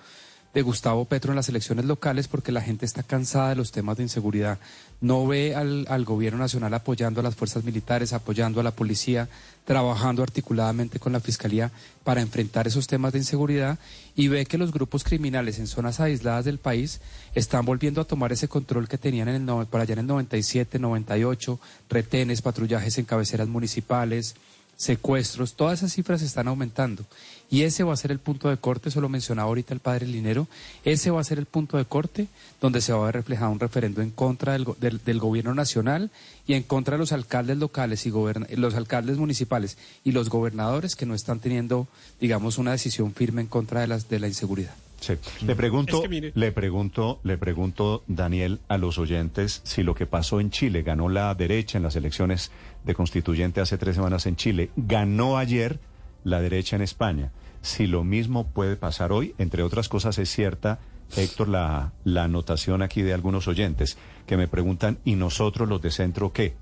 de 0.58 0.64
Gustavo 0.64 1.06
Petro 1.06 1.32
en 1.32 1.36
las 1.36 1.50
elecciones 1.50 1.86
locales 1.86 2.28
porque 2.28 2.52
la 2.52 2.62
gente 2.62 2.84
está 2.84 3.04
cansada 3.04 3.50
de 3.50 3.56
los 3.56 3.72
temas 3.72 3.96
de 3.98 4.02
inseguridad. 4.02 4.58
No 5.02 5.28
ve 5.28 5.54
al, 5.54 6.04
gobierno 6.04 6.40
nacional 6.40 6.74
apoyando 6.74 7.20
a 7.20 7.24
las 7.24 7.36
fuerzas 7.36 7.64
militares, 7.64 8.12
apoyando 8.12 8.60
a 8.60 8.64
la 8.64 8.72
policía, 8.72 9.30
trabajando 9.66 10.24
articuladamente 10.24 10.98
con 10.98 11.14
la 11.14 11.20
fiscalía 11.20 11.72
para 12.04 12.22
enfrentar 12.22 12.66
esos 12.66 12.88
temas 12.88 13.14
de 13.14 13.20
inseguridad 13.20 13.78
y 14.16 14.30
ve 14.30 14.48
que 14.48 14.58
los 14.58 14.72
grupos 14.72 15.04
criminales 15.04 15.60
en 15.60 15.68
zonas 15.68 16.00
aisladas 16.00 16.46
del 16.46 16.58
país 16.58 17.02
están 17.36 17.64
volviendo 17.64 18.02
a 18.02 18.06
tomar 18.06 18.32
ese 18.32 18.48
control 18.48 18.88
que 18.88 18.98
tenían 18.98 19.28
en 19.28 19.48
el, 19.48 19.66
para 19.68 19.84
allá 19.84 19.94
en 19.94 20.00
el 20.00 20.08
97, 20.08 20.80
98, 20.80 21.60
retenes, 21.88 22.42
patrullajes 22.42 22.98
en 22.98 23.06
cabeceras 23.06 23.48
municipales 23.48 24.34
secuestros, 24.78 25.56
todas 25.56 25.80
esas 25.80 25.92
cifras 25.92 26.22
están 26.22 26.48
aumentando. 26.48 27.04
Y 27.50 27.62
ese 27.62 27.84
va 27.84 27.94
a 27.94 27.98
ser 27.98 28.12
el 28.12 28.20
punto 28.20 28.50
de 28.50 28.58
corte, 28.58 28.90
eso 28.90 29.00
lo 29.00 29.08
mencionaba 29.08 29.48
ahorita 29.48 29.74
el 29.74 29.80
padre 29.80 30.06
Linero, 30.06 30.48
ese 30.84 31.12
va 31.12 31.22
a 31.22 31.24
ser 31.24 31.38
el 31.38 31.46
punto 31.46 31.78
de 31.78 31.86
corte 31.86 32.28
donde 32.60 32.82
se 32.82 32.92
va 32.92 33.00
a 33.00 33.06
ver 33.06 33.16
reflejado 33.16 33.52
un 33.52 33.60
referendo 33.60 34.02
en 34.02 34.12
contra 34.12 34.54
del, 34.54 34.66
del, 34.80 35.20
gobierno 35.20 35.54
nacional 35.54 36.12
y 36.46 36.56
en 36.56 36.64
contra 36.64 36.96
de 36.96 37.00
los 37.00 37.14
alcaldes 37.14 37.58
locales 37.58 38.06
y 38.06 38.12
los 38.56 38.76
alcaldes 38.76 39.18
municipales 39.18 39.78
y 40.04 40.12
los 40.12 40.30
gobernadores 40.30 40.96
que 40.96 41.06
no 41.06 41.16
están 41.16 41.40
teniendo, 41.40 41.88
digamos, 42.20 42.58
una 42.58 42.72
decisión 42.72 43.14
firme 43.14 43.42
en 43.42 43.48
contra 43.48 43.82
de, 43.82 43.88
las, 43.88 44.10
de 44.10 44.20
la 44.20 44.28
inseguridad. 44.28 44.76
Sí. 45.00 45.14
Le 45.46 45.56
pregunto, 45.56 46.04
le 46.34 46.52
pregunto, 46.52 47.20
le 47.24 47.38
pregunto, 47.38 48.04
Daniel, 48.08 48.60
a 48.68 48.78
los 48.78 48.98
oyentes 48.98 49.62
si 49.64 49.84
lo 49.84 49.94
que 49.94 50.08
pasó 50.08 50.40
en 50.40 50.50
Chile, 50.50 50.82
ganó 50.82 51.08
la 51.08 51.34
derecha 51.36 51.78
en 51.78 51.84
las 51.84 51.96
elecciones 51.96 52.52
de 52.84 52.96
constituyente 52.96 53.62
hace 53.62 53.78
tres 53.78 53.96
semanas 53.96 54.26
en 54.26 54.36
Chile, 54.36 54.72
ganó 54.76 55.38
ayer 55.38 55.80
la 56.28 56.42
derecha 56.42 56.76
en 56.76 56.82
España. 56.82 57.32
Si 57.62 57.88
lo 57.88 58.04
mismo 58.04 58.48
puede 58.48 58.76
pasar 58.76 59.12
hoy, 59.12 59.34
entre 59.38 59.64
otras 59.64 59.90
cosas 59.90 60.18
es 60.20 60.30
cierta, 60.30 60.80
Héctor, 61.16 61.48
la, 61.48 61.94
la 62.04 62.26
anotación 62.26 62.82
aquí 62.82 63.02
de 63.02 63.14
algunos 63.14 63.48
oyentes 63.48 63.98
que 64.26 64.38
me 64.38 64.48
preguntan, 64.48 65.00
¿y 65.06 65.16
nosotros 65.16 65.70
los 65.70 65.82
de 65.82 65.90
centro 65.90 66.34
qué? 66.34 66.56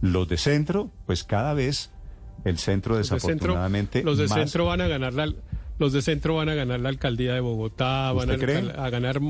Los 0.00 0.28
de 0.28 0.36
centro, 0.36 0.90
pues 1.06 1.24
cada 1.24 1.52
vez 1.52 1.90
el 2.44 2.58
centro 2.58 2.96
desafortunadamente... 2.96 4.04
los 4.04 4.18
de 4.18 4.28
centro 4.28 4.64
van 4.66 4.80
a 4.80 4.86
ganar 4.86 5.12
la 5.14 5.32
los 5.78 5.92
de 5.92 6.02
centro 6.02 6.34
van 6.34 6.48
a 6.48 6.54
ganar 6.54 6.80
la 6.80 6.88
alcaldía 6.88 7.34
de 7.34 7.40
Bogotá, 7.40 8.12
van 8.12 8.30
a, 8.30 8.34
a, 8.34 8.90
ganar, 8.90 9.20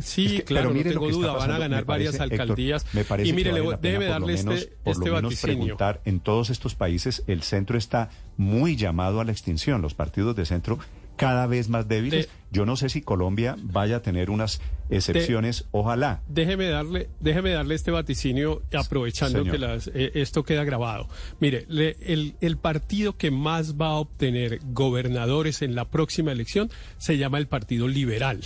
sí, 0.00 0.42
claro, 0.44 0.72
no 0.72 0.82
tengo 0.82 1.10
duda, 1.10 1.32
van 1.32 1.50
a 1.50 1.58
ganar 1.58 1.84
varias 1.84 2.20
alcaldías. 2.20 2.86
me 2.92 3.04
parece 3.04 3.28
y 3.28 3.32
mire, 3.32 3.52
que 3.52 3.60
vale 3.60 3.78
déjeme 3.80 4.06
darle 4.06 4.34
este, 4.34 4.72
este 4.84 5.10
vaticinio. 5.10 5.76
en 6.04 6.20
todos 6.20 6.50
estos 6.50 6.74
países 6.74 7.22
el 7.26 7.42
centro 7.42 7.78
está 7.78 8.10
muy 8.36 8.76
llamado 8.76 9.20
a 9.20 9.24
la 9.24 9.32
extinción. 9.32 9.82
Los 9.82 9.94
partidos 9.94 10.34
de 10.36 10.46
centro 10.46 10.78
cada 11.16 11.46
vez 11.46 11.68
más 11.68 11.88
débiles. 11.88 12.28
Yo 12.50 12.64
no 12.64 12.76
sé 12.76 12.88
si 12.88 13.02
Colombia 13.02 13.56
vaya 13.58 13.96
a 13.96 14.02
tener 14.02 14.30
unas 14.30 14.60
excepciones, 14.90 15.66
ojalá. 15.70 16.22
Déjeme 16.28 16.68
darle, 16.68 17.10
déjeme 17.20 17.50
darle 17.50 17.74
este 17.74 17.90
vaticinio 17.90 18.62
aprovechando 18.76 19.44
que 19.44 19.58
las, 19.58 19.88
eh, 19.88 20.12
esto 20.14 20.44
queda 20.44 20.64
grabado. 20.64 21.08
Mire, 21.40 21.66
el, 21.68 22.34
el, 22.40 22.56
partido 22.56 23.16
que 23.16 23.30
más 23.30 23.74
va 23.74 23.88
a 23.88 23.94
obtener 23.94 24.60
gobernadores 24.64 25.62
en 25.62 25.74
la 25.74 25.84
próxima 25.86 26.32
elección 26.32 26.70
se 26.96 27.18
llama 27.18 27.38
el 27.38 27.48
Partido 27.48 27.86
Liberal. 27.86 28.40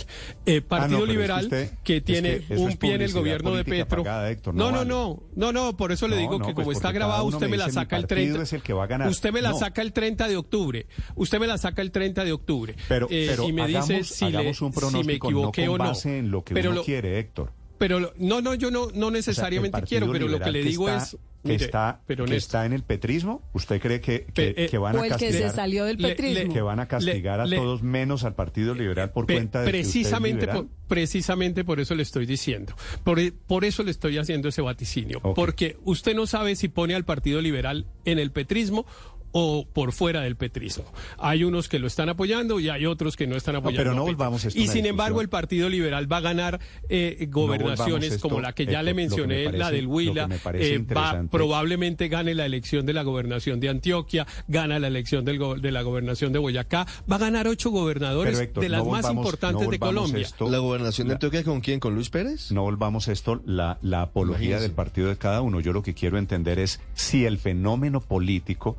El 0.45 0.59
ah, 0.59 0.67
Partido 0.67 1.05
Liberal 1.05 1.49
que, 1.83 2.01
tiene 2.01 2.41
un 2.49 2.75
pie 2.77 2.95
en 2.95 3.01
el 3.01 3.13
gobierno 3.13 3.55
de 3.55 3.63
Petro. 3.63 4.03
no, 4.53 4.71
no, 4.71 4.83
no, 4.85 5.23
no, 5.35 5.51
no, 5.53 5.77
por 5.77 5.91
eso 5.91 6.07
le 6.07 6.17
digo 6.17 6.39
que 6.39 6.53
como 6.53 6.65
pues 6.65 6.77
está 6.77 6.91
grabado 6.91 7.25
usted 7.25 7.47
me 7.47 7.57
la 7.57 7.69
saca 7.69 7.97
el 7.97 8.07
30. 8.07 8.41
Usted 9.07 9.31
me 9.31 9.41
la 9.41 9.53
saca 9.53 9.81
el 9.81 9.93
30 9.93 10.27
de 10.27 10.37
octubre. 10.37 10.87
Usde 11.15 11.39
me 11.39 11.47
la 11.47 11.57
saca 11.57 11.81
el 11.81 11.91
30 11.91 12.25
de 12.25 12.31
octubre. 12.31 12.75
Pero, 12.87 13.07
eh, 13.09 13.35
y 13.47 13.53
me 13.53 13.67
dice 13.67 13.92
si, 14.03 14.25
un 14.25 14.71
pronóstico, 14.71 15.03
me 15.03 15.13
equivoqué 15.13 15.67
o 15.67 15.77
no. 15.77 15.93
en 16.05 16.31
lo 16.31 16.43
que 16.43 16.53
uno 16.67 16.83
quiere, 16.83 17.19
Héctor. 17.19 17.51
Pero 17.77 18.13
no, 18.17 18.41
no, 18.41 18.53
yo 18.53 18.71
no, 18.71 18.87
no 18.93 19.11
necesariamente 19.11 19.81
quiero, 19.81 20.11
pero 20.11 20.27
lo 20.27 20.39
que 20.39 20.51
le 20.51 20.63
digo 20.63 20.89
es 20.89 21.17
que 21.43 21.55
está 21.55 21.99
pero 22.07 22.25
que 22.25 22.35
está 22.35 22.65
en 22.65 22.73
el 22.73 22.83
petrismo, 22.83 23.41
¿usted 23.53 23.81
cree 23.81 23.99
que, 23.99 24.25
que, 24.33 24.53
eh, 24.57 24.77
van 24.77 24.97
a 24.97 25.07
castigar 25.07 25.19
que 25.19 25.33
se 25.33 25.49
salió 25.49 25.85
del 25.85 25.97
petrismo. 25.97 26.53
que 26.53 26.61
van 26.61 26.79
a 26.79 26.87
castigar 26.87 27.41
a 27.41 27.49
todos 27.49 27.83
menos 27.83 28.23
al 28.23 28.35
Partido 28.35 28.73
Liberal 28.73 29.11
por 29.11 29.25
cuenta 29.25 29.61
de 29.61 29.69
precisamente 29.69 30.47
por, 30.47 30.67
precisamente 30.87 31.63
por 31.63 31.79
eso 31.79 31.95
le 31.95 32.03
estoy 32.03 32.25
diciendo. 32.25 32.73
Por, 33.03 33.19
por 33.33 33.65
eso 33.65 33.83
le 33.83 33.91
estoy 33.91 34.17
haciendo 34.17 34.49
ese 34.49 34.61
vaticinio, 34.61 35.19
porque 35.35 35.77
usted 35.83 36.15
no 36.15 36.27
sabe 36.27 36.55
si 36.55 36.69
pone 36.69 36.95
al 36.95 37.03
Partido 37.03 37.41
Liberal 37.41 37.85
en 38.05 38.19
el 38.19 38.31
petrismo 38.31 38.85
o 39.33 39.67
por 39.71 39.91
fuera 39.91 40.21
del 40.21 40.37
petrismo. 40.37 40.85
Hay 41.17 41.43
unos 41.43 41.67
que 41.67 41.79
lo 41.79 41.87
están 41.87 42.07
apoyando 42.07 42.59
y 42.59 42.69
hay 42.69 42.85
otros 42.85 43.17
que 43.17 43.27
no 43.27 43.35
están 43.35 43.57
apoyando. 43.57 43.77
pero 43.77 43.93
no 43.93 44.03
volvamos 44.03 44.45
Y 44.55 44.67
sin 44.67 44.85
embargo, 44.85 45.21
el 45.21 45.27
Partido 45.27 45.69
Liberal 45.69 46.11
va 46.11 46.17
a 46.17 46.21
ganar 46.21 46.59
eh, 46.87 47.27
gobernaciones 47.29 48.19
como 48.19 48.39
la 48.39 48.53
que 48.53 48.65
ya 48.65 48.81
le 48.81 48.93
mencioné, 48.93 49.51
la 49.51 49.71
del 49.71 49.87
Huila. 49.87 50.29
Eh, 50.53 50.85
probablemente 51.29 52.07
gane 52.07 52.33
la 52.35 52.45
elección 52.45 52.85
de 52.85 52.93
la 52.93 53.03
gobernación 53.03 53.59
de 53.59 53.69
Antioquia, 53.69 54.25
gana 54.47 54.79
la 54.79 54.87
elección 54.87 55.25
del 55.25 55.33
de 55.59 55.71
la 55.71 55.81
gobernación 55.81 56.31
de 56.31 56.39
Boyacá. 56.39 56.85
Va 57.11 57.15
a 57.15 57.19
ganar 57.19 57.47
ocho 57.47 57.71
gobernadores 57.71 58.53
de 58.53 58.69
las 58.69 58.85
más 58.85 59.09
importantes 59.09 59.67
de 59.67 59.79
Colombia. 59.79 60.27
¿La 60.39 60.59
gobernación 60.59 61.07
de 61.07 61.15
Antioquia 61.15 61.43
con 61.43 61.59
quién? 61.59 61.79
¿Con 61.79 61.95
Luis 61.95 62.09
Pérez? 62.09 62.51
No 62.51 62.61
volvamos 62.61 63.07
esto, 63.07 63.41
la, 63.45 63.79
la 63.81 64.03
apología 64.03 64.59
del 64.59 64.71
partido 64.71 65.09
de 65.09 65.17
cada 65.17 65.41
uno. 65.41 65.59
Yo 65.59 65.73
lo 65.73 65.81
que 65.81 65.95
quiero 65.95 66.17
entender 66.19 66.59
es 66.59 66.79
si 66.93 67.25
el 67.25 67.39
fenómeno 67.39 67.99
político 67.99 68.77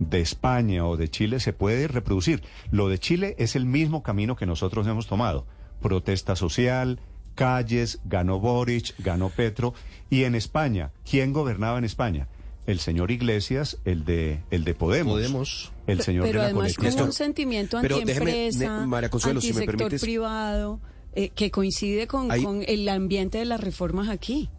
de 0.00 0.20
España 0.20 0.86
o 0.86 0.96
de 0.96 1.08
Chile 1.08 1.38
se 1.38 1.52
puede 1.52 1.86
reproducir. 1.86 2.42
Lo 2.72 2.88
de 2.88 2.98
Chile 2.98 3.36
es 3.38 3.54
el 3.54 3.66
mismo 3.66 4.02
camino 4.02 4.34
que 4.34 4.46
nosotros 4.46 4.86
hemos 4.88 5.06
tomado. 5.06 5.46
Protesta 5.80 6.34
social, 6.34 6.98
calles, 7.36 8.00
ganó 8.04 8.40
Boric, 8.40 8.94
ganó 8.98 9.28
Petro. 9.28 9.74
Y 10.08 10.24
en 10.24 10.34
España, 10.34 10.90
¿quién 11.08 11.32
gobernaba 11.32 11.78
en 11.78 11.84
España? 11.84 12.28
El 12.66 12.80
señor 12.80 13.10
Iglesias, 13.10 13.78
el 13.84 14.04
de, 14.04 14.40
el 14.50 14.64
de 14.64 14.74
Podemos. 14.74 15.12
Podemos. 15.12 15.72
El 15.86 16.00
señor 16.02 16.24
pero 16.24 16.40
de 16.40 16.52
la 16.52 16.60
además 16.60 16.74
con 16.74 17.00
un 17.00 17.12
sentimiento 17.12 17.78
antiempresa, 17.78 18.82
antisector 18.82 19.98
privado, 20.00 20.80
eh, 21.14 21.30
que 21.30 21.50
coincide 21.50 22.06
con, 22.06 22.28
con 22.42 22.62
el 22.66 22.88
ambiente 22.88 23.38
de 23.38 23.44
las 23.44 23.60
reformas 23.60 24.08
aquí. 24.08 24.50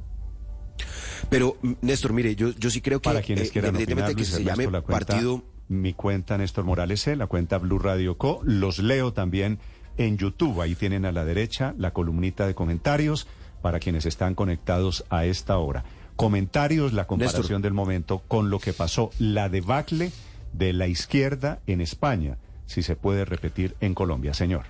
Pero, 1.29 1.57
Néstor, 1.81 2.13
mire, 2.13 2.35
yo, 2.35 2.51
yo 2.51 2.69
sí 2.69 2.81
creo 2.81 2.99
que, 2.99 3.09
Para 3.09 3.21
quienes 3.21 3.49
eh, 3.49 3.51
quieran 3.51 3.75
opinar, 3.75 4.09
que 4.09 4.13
Luis 4.15 4.27
se 4.27 4.35
Ernesto, 4.41 4.61
llame 4.61 4.71
la 4.71 4.81
cuenta- 4.81 5.05
partido... 5.07 5.43
Mi 5.67 5.93
cuenta 5.93 6.37
Néstor 6.37 6.65
Morales 6.65 7.01
C, 7.01 7.15
la 7.15 7.27
cuenta 7.27 7.57
Blue 7.57 7.79
Radio 7.79 8.17
Co. 8.17 8.41
Los 8.43 8.79
leo 8.79 9.13
también 9.13 9.57
en 9.97 10.17
YouTube. 10.17 10.59
Ahí 10.59 10.75
tienen 10.75 11.05
a 11.05 11.13
la 11.13 11.23
derecha 11.23 11.73
la 11.77 11.91
columnita 11.93 12.45
de 12.45 12.53
comentarios 12.53 13.25
para 13.61 13.79
quienes 13.79 14.05
están 14.05 14.35
conectados 14.35 15.05
a 15.09 15.23
esta 15.25 15.57
hora. 15.57 15.85
Comentarios, 16.17 16.91
la 16.91 17.07
comparación 17.07 17.41
Néstor. 17.43 17.61
del 17.61 17.73
momento 17.73 18.21
con 18.27 18.49
lo 18.49 18.59
que 18.59 18.73
pasó, 18.73 19.11
la 19.17 19.47
debacle 19.47 20.11
de 20.51 20.73
la 20.73 20.87
izquierda 20.87 21.59
en 21.67 21.79
España, 21.79 22.37
si 22.65 22.83
se 22.83 22.97
puede 22.97 23.23
repetir 23.23 23.75
en 23.79 23.93
Colombia, 23.93 24.33
señor. 24.33 24.65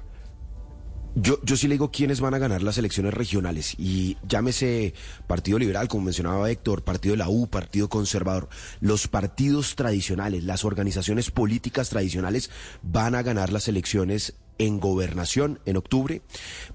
Yo, 1.16 1.40
yo 1.44 1.58
sí 1.58 1.68
le 1.68 1.74
digo 1.74 1.92
quiénes 1.92 2.22
van 2.22 2.34
a 2.34 2.38
ganar 2.38 2.64
las 2.64 2.78
elecciones 2.78 3.14
regionales 3.14 3.76
y 3.78 4.18
llámese 4.28 4.94
Partido 5.28 5.60
Liberal, 5.60 5.90
como 5.90 6.06
mencionaba 6.06 6.50
Héctor, 6.50 6.84
Partido 6.84 7.14
de 7.14 7.18
la 7.18 7.28
U, 7.28 7.48
Partido 7.48 7.90
Conservador. 7.90 8.48
Los 8.80 9.10
partidos 9.10 9.76
tradicionales, 9.76 10.46
las 10.46 10.64
organizaciones 10.64 11.30
políticas 11.30 11.90
tradicionales 11.90 12.50
van 12.82 13.16
a 13.16 13.24
ganar 13.24 13.52
las 13.52 13.68
elecciones 13.68 14.36
en 14.58 14.80
gobernación 14.80 15.60
en 15.66 15.76
octubre, 15.76 16.22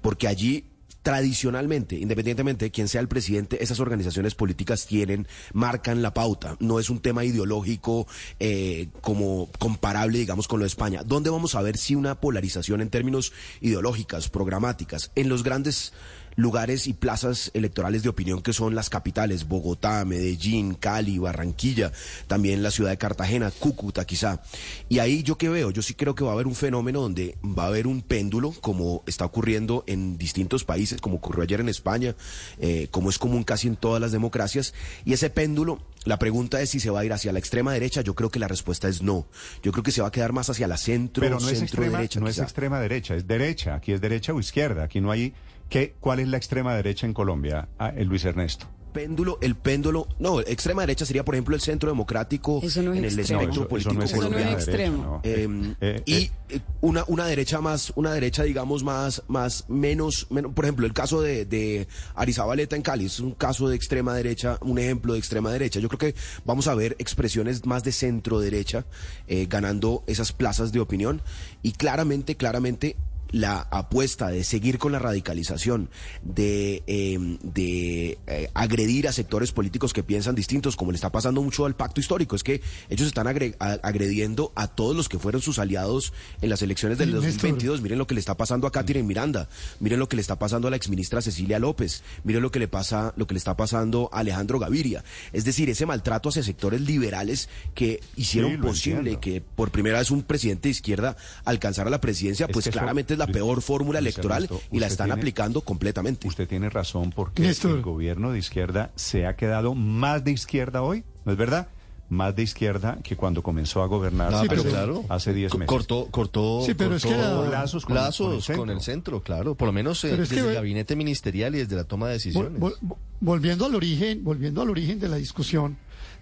porque 0.02 0.28
allí 0.28 0.64
tradicionalmente, 1.06 1.94
independientemente 1.94 2.64
de 2.64 2.70
quién 2.72 2.88
sea 2.88 3.00
el 3.00 3.06
presidente, 3.06 3.62
esas 3.62 3.78
organizaciones 3.78 4.34
políticas 4.34 4.88
tienen, 4.88 5.28
marcan 5.52 6.02
la 6.02 6.12
pauta. 6.12 6.56
No 6.58 6.80
es 6.80 6.90
un 6.90 6.98
tema 6.98 7.24
ideológico 7.24 8.08
eh, 8.40 8.88
como 9.02 9.48
comparable, 9.60 10.18
digamos, 10.18 10.48
con 10.48 10.58
lo 10.58 10.64
de 10.64 10.66
España. 10.66 11.04
¿Dónde 11.04 11.30
vamos 11.30 11.54
a 11.54 11.62
ver 11.62 11.76
si 11.76 11.94
una 11.94 12.16
polarización 12.16 12.80
en 12.80 12.90
términos 12.90 13.32
ideológicas, 13.60 14.28
programáticas, 14.28 15.12
en 15.14 15.28
los 15.28 15.44
grandes 15.44 15.92
lugares 16.36 16.86
y 16.86 16.92
plazas 16.92 17.50
electorales 17.54 18.02
de 18.02 18.08
opinión 18.08 18.42
que 18.42 18.52
son 18.52 18.74
las 18.74 18.90
capitales, 18.90 19.48
Bogotá, 19.48 20.04
Medellín, 20.04 20.74
Cali, 20.74 21.18
Barranquilla, 21.18 21.92
también 22.28 22.62
la 22.62 22.70
ciudad 22.70 22.90
de 22.90 22.98
Cartagena, 22.98 23.50
Cúcuta 23.50 24.04
quizá. 24.04 24.42
Y 24.88 24.98
ahí 24.98 25.22
yo 25.22 25.36
qué 25.38 25.48
veo, 25.48 25.70
yo 25.70 25.82
sí 25.82 25.94
creo 25.94 26.14
que 26.14 26.24
va 26.24 26.30
a 26.30 26.34
haber 26.34 26.46
un 26.46 26.54
fenómeno 26.54 27.00
donde 27.00 27.36
va 27.42 27.64
a 27.64 27.68
haber 27.68 27.86
un 27.86 28.02
péndulo, 28.02 28.52
como 28.60 29.02
está 29.06 29.24
ocurriendo 29.24 29.82
en 29.86 30.18
distintos 30.18 30.64
países, 30.64 31.00
como 31.00 31.16
ocurrió 31.16 31.42
ayer 31.42 31.60
en 31.60 31.68
España, 31.68 32.14
eh, 32.60 32.88
como 32.90 33.10
es 33.10 33.18
común 33.18 33.42
casi 33.42 33.68
en 33.68 33.76
todas 33.76 34.00
las 34.00 34.12
democracias, 34.12 34.74
y 35.04 35.12
ese 35.12 35.30
péndulo, 35.30 35.80
la 36.04 36.18
pregunta 36.18 36.60
es 36.60 36.70
si 36.70 36.80
se 36.80 36.90
va 36.90 37.00
a 37.00 37.04
ir 37.04 37.12
hacia 37.12 37.32
la 37.32 37.38
extrema 37.38 37.72
derecha, 37.72 38.00
yo 38.02 38.14
creo 38.14 38.30
que 38.30 38.38
la 38.38 38.46
respuesta 38.46 38.88
es 38.88 39.02
no. 39.02 39.26
Yo 39.62 39.72
creo 39.72 39.82
que 39.82 39.90
se 39.90 40.02
va 40.02 40.08
a 40.08 40.12
quedar 40.12 40.32
más 40.32 40.48
hacia 40.50 40.68
la 40.68 40.76
centro, 40.76 41.20
Pero 41.20 41.40
no 41.40 41.48
es 41.48 41.60
extrema, 41.60 41.98
derecha. 41.98 42.20
no 42.20 42.28
es 42.28 42.38
extrema 42.38 42.80
derecha, 42.80 43.16
es 43.16 43.26
derecha. 43.26 43.74
Aquí 43.74 43.92
es 43.92 44.00
derecha 44.00 44.32
o 44.32 44.38
izquierda. 44.38 44.84
Aquí 44.84 45.00
no 45.00 45.10
hay. 45.10 45.32
¿Qué, 45.68 45.94
¿Cuál 46.00 46.20
es 46.20 46.28
la 46.28 46.36
extrema 46.36 46.74
derecha 46.74 47.06
en 47.06 47.12
Colombia, 47.14 47.68
ah, 47.78 47.92
eh, 47.96 48.04
Luis 48.04 48.24
Ernesto? 48.24 48.66
péndulo, 48.96 49.36
el 49.42 49.56
péndulo, 49.56 50.08
no, 50.18 50.40
extrema 50.40 50.80
derecha 50.80 51.04
sería, 51.04 51.22
por 51.22 51.34
ejemplo, 51.34 51.54
el 51.54 51.60
centro 51.60 51.90
democrático 51.90 52.60
no 52.62 52.66
es 52.66 52.76
en 52.78 53.04
el 53.04 53.04
extremo. 53.04 53.40
espectro 53.42 53.68
político 53.68 53.92
eso 53.92 53.92
no 53.92 54.04
es 54.04 54.10
Eso 54.10 54.16
no 54.30 54.38
es 54.38 54.44
colombiano. 54.46 54.56
extremo. 54.56 55.02
no. 55.04 55.20
Eh, 55.22 55.74
Eh, 55.82 56.02
y 56.06 56.14
eh, 56.14 56.30
eh, 56.48 56.60
una, 56.80 57.04
una 57.08 57.26
derecha 57.26 57.60
más, 57.60 57.92
una 57.94 58.10
derecha, 58.14 58.44
digamos, 58.44 58.82
más, 58.84 59.22
más, 59.28 59.66
menos, 59.68 60.26
menos, 60.30 60.54
por 60.54 60.64
ejemplo, 60.64 60.86
el 60.86 60.94
caso 60.94 61.20
de, 61.20 61.44
de 61.44 61.86
Arizabaleta 62.14 62.74
en 62.74 62.80
Cali 62.80 63.04
es 63.04 63.20
un 63.20 63.32
caso 63.32 63.68
de 63.68 63.76
extrema 63.76 64.14
derecha, 64.14 64.56
un 64.62 64.78
ejemplo 64.78 65.12
de 65.12 65.18
extrema 65.18 65.52
derecha. 65.52 65.78
Yo 65.78 65.90
creo 65.90 65.98
que 65.98 66.18
vamos 66.46 66.66
a 66.66 66.74
ver 66.74 66.96
expresiones 66.98 67.66
más 67.66 67.84
de 67.84 67.92
centro 67.92 68.40
derecha 68.40 68.86
eh, 69.28 69.44
ganando 69.46 70.04
esas 70.06 70.32
plazas 70.32 70.72
de 70.72 70.80
opinión 70.80 71.20
y 71.62 71.72
claramente, 71.72 72.36
claramente 72.36 72.96
la 73.30 73.60
apuesta 73.70 74.28
de 74.28 74.44
seguir 74.44 74.78
con 74.78 74.92
la 74.92 74.98
radicalización, 74.98 75.90
de, 76.22 76.82
eh, 76.86 77.18
de 77.42 78.18
eh, 78.26 78.50
agredir 78.54 79.08
a 79.08 79.12
sectores 79.12 79.52
políticos 79.52 79.92
que 79.92 80.02
piensan 80.02 80.34
distintos, 80.34 80.76
como 80.76 80.92
le 80.92 80.96
está 80.96 81.10
pasando 81.10 81.42
mucho 81.42 81.66
al 81.66 81.74
pacto 81.76 82.00
histórico, 82.00 82.36
es 82.36 82.42
que 82.44 82.60
ellos 82.88 83.06
están 83.08 83.26
agrediendo 83.26 84.52
a 84.54 84.68
todos 84.68 84.96
los 84.96 85.08
que 85.08 85.18
fueron 85.18 85.42
sus 85.42 85.58
aliados 85.58 86.12
en 86.40 86.50
las 86.50 86.62
elecciones 86.62 86.98
del 86.98 87.08
Sí, 87.10 87.14
Néstor. 87.14 87.32
2022. 87.32 87.80
Miren 87.82 87.98
lo 87.98 88.06
que 88.06 88.14
le 88.14 88.20
está 88.20 88.36
pasando 88.36 88.66
a 88.66 88.72
Catherine 88.72 89.06
Miranda, 89.06 89.48
miren 89.80 89.98
lo 89.98 90.08
que 90.08 90.16
le 90.16 90.22
está 90.22 90.38
pasando 90.38 90.68
a 90.68 90.70
la 90.70 90.76
exministra 90.76 91.20
Cecilia 91.22 91.58
López, 91.58 92.02
miren 92.24 92.42
lo 92.42 92.50
que 92.50 92.58
le 92.58 92.68
pasa, 92.68 93.12
lo 93.16 93.26
que 93.26 93.34
le 93.34 93.38
está 93.38 93.56
pasando 93.56 94.08
a 94.12 94.18
Alejandro 94.20 94.58
Gaviria. 94.58 95.04
Es 95.32 95.44
decir, 95.44 95.68
ese 95.70 95.86
maltrato 95.86 96.28
hacia 96.28 96.42
sectores 96.42 96.80
liberales 96.80 97.48
que 97.74 98.00
hicieron 98.16 98.52
Sí, 98.52 98.56
posible 98.58 98.98
entiendo. 99.12 99.20
que 99.20 99.40
por 99.40 99.70
primera 99.70 99.98
vez 99.98 100.10
un 100.10 100.22
presidente 100.22 100.68
de 100.68 100.72
izquierda 100.72 101.16
alcanzara 101.44 101.90
la 101.90 102.00
presidencia, 102.00 102.46
Es 102.46 102.52
pues 102.52 102.68
claramente 102.68 103.15
es 103.16 103.28
la 103.28 103.32
peor 103.32 103.60
fórmula 103.62 103.98
electoral 103.98 104.44
Ernesto, 104.44 104.62
y 104.70 104.78
la 104.78 104.86
usted 104.86 104.92
están 104.94 105.06
tiene- 105.08 105.20
aplicando 105.20 105.60
completamente. 105.62 106.28
Usted 106.28 106.46
tiene 106.48 106.70
razón 106.70 107.10
porque 107.14 107.42
Néstor. 107.42 107.76
el 107.76 107.82
gobierno 107.82 108.32
de 108.32 108.38
izquierda 108.38 108.90
se 108.94 109.26
ha 109.26 109.36
quedado 109.36 109.74
más 109.74 110.24
de 110.24 110.32
izquierda 110.32 110.82
hoy, 110.82 111.04
¿no 111.24 111.32
es 111.32 111.38
verdad? 111.38 111.68
Más 112.08 112.36
de 112.36 112.44
izquierda 112.44 112.98
que 113.02 113.16
cuando 113.16 113.42
comenzó 113.42 113.82
a 113.82 113.86
gobernar 113.86 114.30
No, 114.30 114.40
Sí, 114.42 114.46
pero 114.48 114.62
claro. 114.62 115.04
hace 115.08 115.34
10 115.34 115.50
Co- 115.50 115.58
meses. 115.58 115.68
Cortó, 115.68 116.06
cortó, 116.12 116.62
Sí, 116.64 116.74
pero 116.74 116.94
es 116.94 117.02
cortó 117.02 117.16
que 117.16 117.22
la- 117.22 117.48
lazos 117.60 117.84
con- 117.84 117.96
lazos 117.96 118.46
con 118.46 118.56
con, 118.58 118.70
el 118.70 118.76
el 118.76 118.80
centro. 118.82 119.22
claro. 119.24 119.56
Por 119.56 119.66
lo 119.66 119.72
menos 119.72 120.04
eh, 120.04 120.10
es 120.22 120.28
que 120.28 120.36
desde 120.36 120.48
el 120.50 120.54
gabinete 120.54 120.94
ministerial 120.94 121.56
y 121.56 121.58
desde 121.58 121.74
la 121.74 121.82
toma 121.82 122.06
de 122.06 122.12
decisiones. 122.12 122.60
vol- 122.60 122.78
vol- 122.80 122.96
volviendo 123.20 123.66
al 123.66 123.74
origen, 123.74 124.22
volviendo 124.22 124.62
al 124.62 124.70
origen 124.70 125.00
de 125.00 125.08
la 125.08 125.16
discusión 125.16 125.78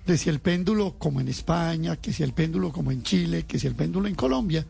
de 0.07 0.16
si 0.16 0.31
el 0.31 0.38
péndulo 0.40 0.95
como 0.99 1.21
en 1.21 1.29
España, 1.29 1.97
que 1.97 2.14
si 2.14 2.23
el 2.23 2.33
péndulo 2.33 2.73
como 2.73 2.90
en 2.90 3.03
Chile, 3.03 3.45
que 3.47 3.59
si 3.59 3.66
el 3.66 3.75
péndulo 3.75 4.09
en 4.09 4.14
Colombia, 4.14 4.64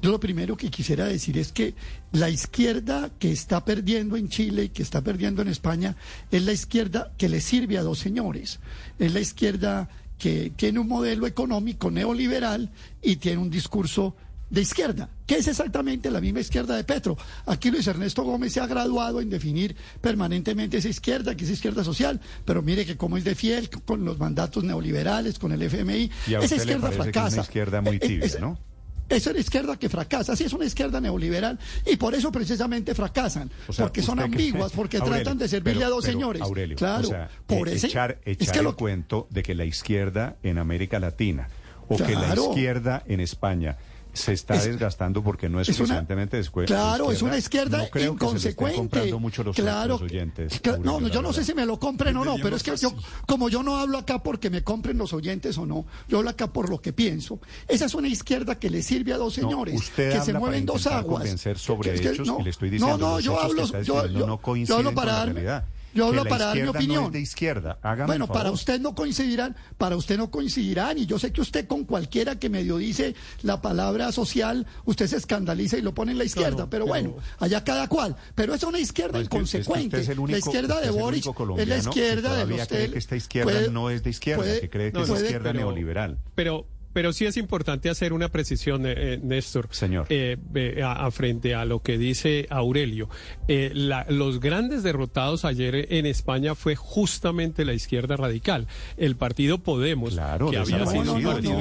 yo 0.00 0.10
lo 0.10 0.20
primero 0.20 0.56
que 0.56 0.70
quisiera 0.70 1.06
decir 1.06 1.36
es 1.38 1.52
que 1.52 1.74
la 2.12 2.30
izquierda 2.30 3.10
que 3.18 3.32
está 3.32 3.64
perdiendo 3.64 4.16
en 4.16 4.28
Chile 4.28 4.64
y 4.64 4.68
que 4.68 4.82
está 4.82 5.02
perdiendo 5.02 5.42
en 5.42 5.48
España 5.48 5.96
es 6.30 6.42
la 6.44 6.52
izquierda 6.52 7.12
que 7.18 7.28
le 7.28 7.40
sirve 7.40 7.78
a 7.78 7.82
dos 7.82 7.98
señores. 7.98 8.60
Es 8.98 9.12
la 9.12 9.20
izquierda 9.20 9.88
que 10.18 10.52
tiene 10.56 10.78
un 10.80 10.88
modelo 10.88 11.26
económico 11.26 11.90
neoliberal 11.90 12.70
y 13.02 13.16
tiene 13.16 13.38
un 13.38 13.50
discurso 13.50 14.14
de 14.50 14.62
izquierda, 14.62 15.10
que 15.26 15.36
es 15.36 15.46
exactamente 15.46 16.10
la 16.10 16.22
misma 16.22 16.40
izquierda 16.40 16.74
de 16.74 16.82
Petro. 16.82 17.18
Aquí 17.44 17.70
Luis 17.70 17.86
Ernesto 17.86 18.22
Gómez 18.22 18.54
se 18.54 18.60
ha 18.60 18.66
graduado 18.66 19.20
en 19.20 19.28
definir 19.28 19.76
permanentemente 20.00 20.78
esa 20.78 20.88
izquierda, 20.88 21.36
que 21.36 21.44
es 21.44 21.50
izquierda 21.50 21.84
social, 21.84 22.18
pero 22.46 22.62
mire 22.62 22.86
que 22.86 22.96
como 22.96 23.18
es 23.18 23.24
de 23.24 23.34
fiel 23.34 23.68
con 23.68 24.04
los 24.06 24.18
mandatos 24.18 24.64
neoliberales, 24.64 25.38
con 25.38 25.52
el 25.52 25.60
FMI, 25.62 26.10
Y 26.28 26.34
a 26.34 26.38
esa 26.38 26.44
usted 26.54 26.56
le 26.56 26.62
izquierda 26.62 26.88
que 26.88 26.94
es 26.96 27.02
fracasa. 27.02 27.34
una 27.36 27.42
izquierda 27.42 27.80
muy 27.82 27.96
Eh, 27.96 28.00
eh, 28.02 28.06
tibia, 28.08 28.24
es- 28.24 28.40
¿no? 28.40 28.58
Es 29.08 29.26
una 29.26 29.38
izquierda 29.38 29.76
que 29.78 29.88
fracasa, 29.88 30.36
sí 30.36 30.44
es 30.44 30.52
una 30.52 30.64
izquierda 30.64 31.00
neoliberal 31.00 31.58
y 31.86 31.96
por 31.96 32.14
eso 32.14 32.30
precisamente 32.30 32.94
fracasan, 32.94 33.50
O 33.66 33.72
sea, 33.72 33.86
porque 33.86 34.02
son 34.02 34.20
ambiguas, 34.20 34.72
porque 34.72 34.96
Aurelio, 34.98 35.16
tratan 35.22 35.38
de 35.38 35.48
servirle 35.48 35.80
pero- 35.80 35.86
a 35.86 35.90
dos 35.90 36.04
pero, 36.04 36.12
señores. 36.12 36.42
Aurelio, 36.42 36.76
claro, 36.76 37.08
o 37.08 37.10
sea, 37.10 37.28
por 37.46 37.68
ese 37.68 37.86
echar, 37.86 38.18
es 38.24 38.50
que 38.50 38.58
el 38.58 38.64
lo 38.64 38.76
cuento 38.76 39.26
de 39.30 39.42
que 39.42 39.54
la 39.54 39.64
izquierda 39.64 40.36
en 40.42 40.58
América 40.58 40.98
Latina 40.98 41.48
o 41.88 41.96
que 41.96 42.14
la 42.14 42.34
izquierda 42.34 43.02
en 43.06 43.20
España 43.20 43.78
se 44.12 44.32
está 44.32 44.54
Es- 44.56 44.64
desgastando 44.64 45.22
porque 45.22 45.48
no 45.48 45.60
es, 45.60 45.68
es 45.68 45.76
suficientemente 45.76 46.40
descue- 46.42 46.66
Claro, 46.66 47.12
es 47.12 47.22
una 47.22 47.36
izquierda 47.38 47.78
no 47.78 47.88
creo 47.90 48.12
que 48.16 48.18
se 48.18 48.24
inconsecuente. 48.26 48.76
comprando 48.78 49.18
mucho 49.20 49.44
los, 49.44 49.54
claro, 49.54 49.96
oyentes. 49.96 50.60
no, 50.82 51.00
no, 51.00 51.08
yo 51.08 51.22
no 51.22 51.32
sé 51.32 51.44
si 51.44 51.54
me 51.54 51.64
lo 51.66 51.78
compren 51.78 52.16
o 52.16 52.24
no, 52.24 52.36
pero 52.42 52.56
es 52.56 52.62
que 52.62 52.76
yo, 52.76 52.92
como 53.26 53.48
yo 53.48 53.62
no 53.62 53.76
hablo 53.76 53.98
acá 53.98 54.22
porque 54.22 54.50
me 54.50 54.62
compren 54.64 54.98
los 54.98 55.12
oyentes 55.12 55.56
o 55.58 55.66
no, 55.66 55.86
yo 56.08 56.18
hablo 56.18 56.30
acá 56.30 56.52
por 56.52 56.68
lo 56.68 56.80
que 56.80 56.92
pienso. 56.92 57.38
Esa 57.68 57.84
es 57.86 57.94
una 57.94 58.08
izquierda 58.08 58.58
que 58.58 58.70
le 58.70 58.82
sirve 58.82 59.12
a 59.12 59.16
dos 59.18 59.38
No, 59.38 59.48
señores, 59.48 59.74
usted 59.76 60.08
que 60.10 60.14
habla 60.14 60.24
se 60.24 60.32
para 60.32 60.40
mueven 60.40 60.66
dos 60.66 60.86
aguas. 60.86 61.20
convencer 61.20 61.58
sobre 61.58 61.92
Que- 61.94 62.00
que 62.00 62.08
hechos 62.10 62.28
y 62.40 62.42
le 62.42 62.50
estoy 62.50 62.68
no, 62.70 62.72
diciendo, 62.72 62.98
no, 62.98 63.14
los 63.16 63.24
yo 63.24 63.32
que 63.38 63.44
hablo, 63.44 63.66
yo, 63.82 64.06
yo- 64.06 64.26
no 64.26 64.74
hablo 64.76 64.94
para 64.94 65.12
la 65.12 65.18
dar, 65.18 65.28
realidad. 65.32 65.64
Yo 65.94 66.06
hablo 66.06 66.22
Que 66.24 66.28
para 66.30 66.46
dar 66.46 66.56
mi 66.56 66.68
opinión. 66.68 67.00
No 67.02 67.06
es 67.08 67.12
de 67.12 67.20
izquierda. 67.20 67.78
Hágame 67.82 68.06
Bueno, 68.06 68.24
el 68.24 68.28
favor. 68.28 68.42
para 68.42 68.50
usted 68.52 68.80
no 68.80 68.94
coincidirán, 68.94 69.56
para 69.76 69.96
usted 69.96 70.16
no 70.18 70.30
coincidirán, 70.30 70.98
y 70.98 71.06
yo 71.06 71.18
sé 71.18 71.32
que 71.32 71.40
usted 71.40 71.66
con 71.66 71.84
cualquiera 71.84 72.38
que 72.38 72.48
medio 72.48 72.76
dice 72.78 73.14
la 73.42 73.60
palabra 73.62 74.12
social, 74.12 74.66
usted 74.84 75.06
se 75.06 75.16
escandaliza 75.16 75.78
y 75.78 75.82
lo 75.82 75.94
pone 75.94 76.12
en 76.12 76.18
la 76.18 76.24
izquierda, 76.24 76.50
Claro, 76.56 76.70
pero, 76.70 76.84
pero- 76.84 76.86
bueno, 76.86 77.16
allá 77.38 77.64
cada 77.64 77.88
cual. 77.88 78.16
Pero 78.34 78.54
es 78.54 78.62
una 78.62 78.78
izquierda 78.78 79.18
No, 79.18 79.22
es 79.22 79.28
que- 79.28 79.36
es 79.38 79.50
que 79.50 79.58
inconsecuente. 79.58 80.00
es 80.00 80.08
único- 80.08 80.28
la 80.32 80.38
izquierda 80.38 80.74
de 80.80 80.82
es 80.88 80.94
el 80.94 81.00
Boric 81.00 81.26
único 81.26 81.58
es 81.58 81.68
la 81.68 81.74
que 81.74 81.80
izquierda 81.80 82.14
de 82.30 82.34
todavía 82.36 82.56
los 82.58 82.68
cree 82.68 82.90
que 82.90 82.98
esta 82.98 83.16
izquierda 83.16 83.50
puede- 83.52 83.70
no 83.70 83.90
es 83.90 84.02
de 84.02 84.10
izquierda, 84.10 84.42
puede- 84.42 84.60
que 84.60 84.70
cree 84.70 84.92
que 84.92 84.98
No, 84.98 85.04
es 85.04 85.08
no, 85.10 85.16
izquierda 85.16 85.52
pero- 85.52 85.60
neoliberal. 85.60 86.18
Pero, 86.34 86.66
pero 86.92 87.12
sí 87.12 87.26
es 87.26 87.36
importante 87.36 87.90
hacer 87.90 88.12
una 88.12 88.28
precisión, 88.28 88.86
eh, 88.86 88.94
eh, 88.96 89.20
Néstor. 89.22 89.68
Señor. 89.70 90.06
Eh, 90.08 90.36
eh, 90.54 90.82
a, 90.82 91.06
a 91.06 91.10
frente 91.10 91.54
a 91.54 91.64
lo 91.64 91.80
que 91.82 91.98
dice 91.98 92.46
Aurelio. 92.50 93.08
Eh, 93.46 93.70
la- 93.74 94.06
los 94.08 94.40
grandes 94.40 94.82
derrotados 94.82 95.44
ayer 95.44 95.86
en 95.92 96.06
España 96.06 96.54
fue 96.54 96.74
justamente 96.76 97.64
la 97.64 97.72
izquierda 97.74 98.16
radical. 98.16 98.66
El 98.96 99.16
partido 99.16 99.58
Podemos, 99.58 100.14
Claro, 100.14 100.50
que 100.50 100.58
había 100.58 100.86
sido 100.86 101.14
un 101.14 101.22
partido 101.22 101.58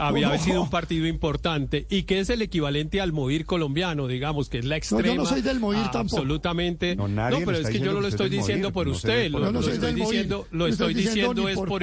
había 0.00 0.28
No, 0.28 0.34
no. 0.34 0.38
sido 0.42 0.62
un 0.62 0.70
importante 1.06 1.86
y 1.90 2.04
que 2.04 2.20
es 2.20 2.30
el 2.30 2.42
equivalente 2.42 3.00
al 3.00 3.12
Movir 3.12 3.44
colombiano, 3.46 4.06
digamos, 4.06 4.48
que 4.48 4.58
es 4.58 4.64
la 4.64 4.74
yo 4.76 4.78
extrema. 4.78 5.14
no 5.14 5.26
soy 5.26 5.42
del 5.42 5.60
Movir 5.60 5.80
ah, 5.84 5.90
tampoco. 5.90 6.16
Absolutamente. 6.18 6.96
No, 6.96 7.08
nadie 7.08 7.40
le 7.40 7.46
pero 7.46 7.58
está 7.58 7.70
es 7.70 7.78
que 7.78 7.84
yo 7.84 7.92
no 7.92 8.00
lo 8.00 8.08
estoy 8.08 8.28
diciendo 8.28 8.72
por 8.72 8.86
no 8.86 8.92
usted, 8.92 9.30
lo, 9.30 9.38
estoy 9.60 9.94
diciendo, 9.94 10.46
lo 10.50 10.58
No 10.58 10.66
estoy 10.66 10.94
diciendo 10.94 11.48
es 11.48 11.56
por 11.56 11.82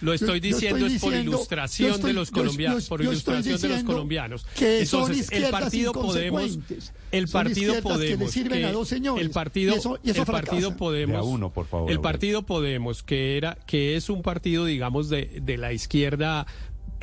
lo 0.00 0.10
Yo- 0.10 0.14
estoy 0.14 0.40
yo 0.40 0.46
diciendo 0.54 0.86
es 0.86 0.92
por 1.00 1.10
diciendo- 1.12 1.38
ilustración 2.00 2.06
de 2.06 2.12
los 2.12 2.30
colombianos, 2.30 2.88
por 2.88 3.00
ilustración 3.02 3.60
de 3.60 3.68
los 3.68 3.82
colombianos. 3.84 4.46
Que 4.56 4.86
son 4.86 5.10
el 5.10 5.18
izquierdas 5.18 5.50
partido 5.50 5.92
Podemos, 5.92 6.58
el 7.12 7.28
partido 7.28 7.74
izquierdas 7.74 7.82
que 7.82 7.88
le 7.88 8.16
Podemos, 8.16 8.30
sirven 8.30 8.60
que 8.60 8.64
a 8.66 8.72
dos 8.72 8.88
señores. 8.88 9.24
el 9.24 9.30
partido, 9.30 9.74
y 9.74 9.78
eso, 9.78 9.98
y 10.02 10.10
eso 10.10 10.20
el 10.22 10.26
partido 10.26 10.76
Podemos, 10.76 11.16
a 11.16 11.22
uno, 11.22 11.52
por 11.52 11.66
favor, 11.66 11.90
el 11.90 12.00
partido 12.00 12.42
Podemos, 12.42 13.02
que 13.02 13.36
era, 13.36 13.56
que 13.66 13.96
es 13.96 14.10
un 14.10 14.22
partido, 14.22 14.64
digamos, 14.64 15.08
de, 15.08 15.40
de 15.42 15.56
la 15.58 15.72
izquierda 15.72 16.46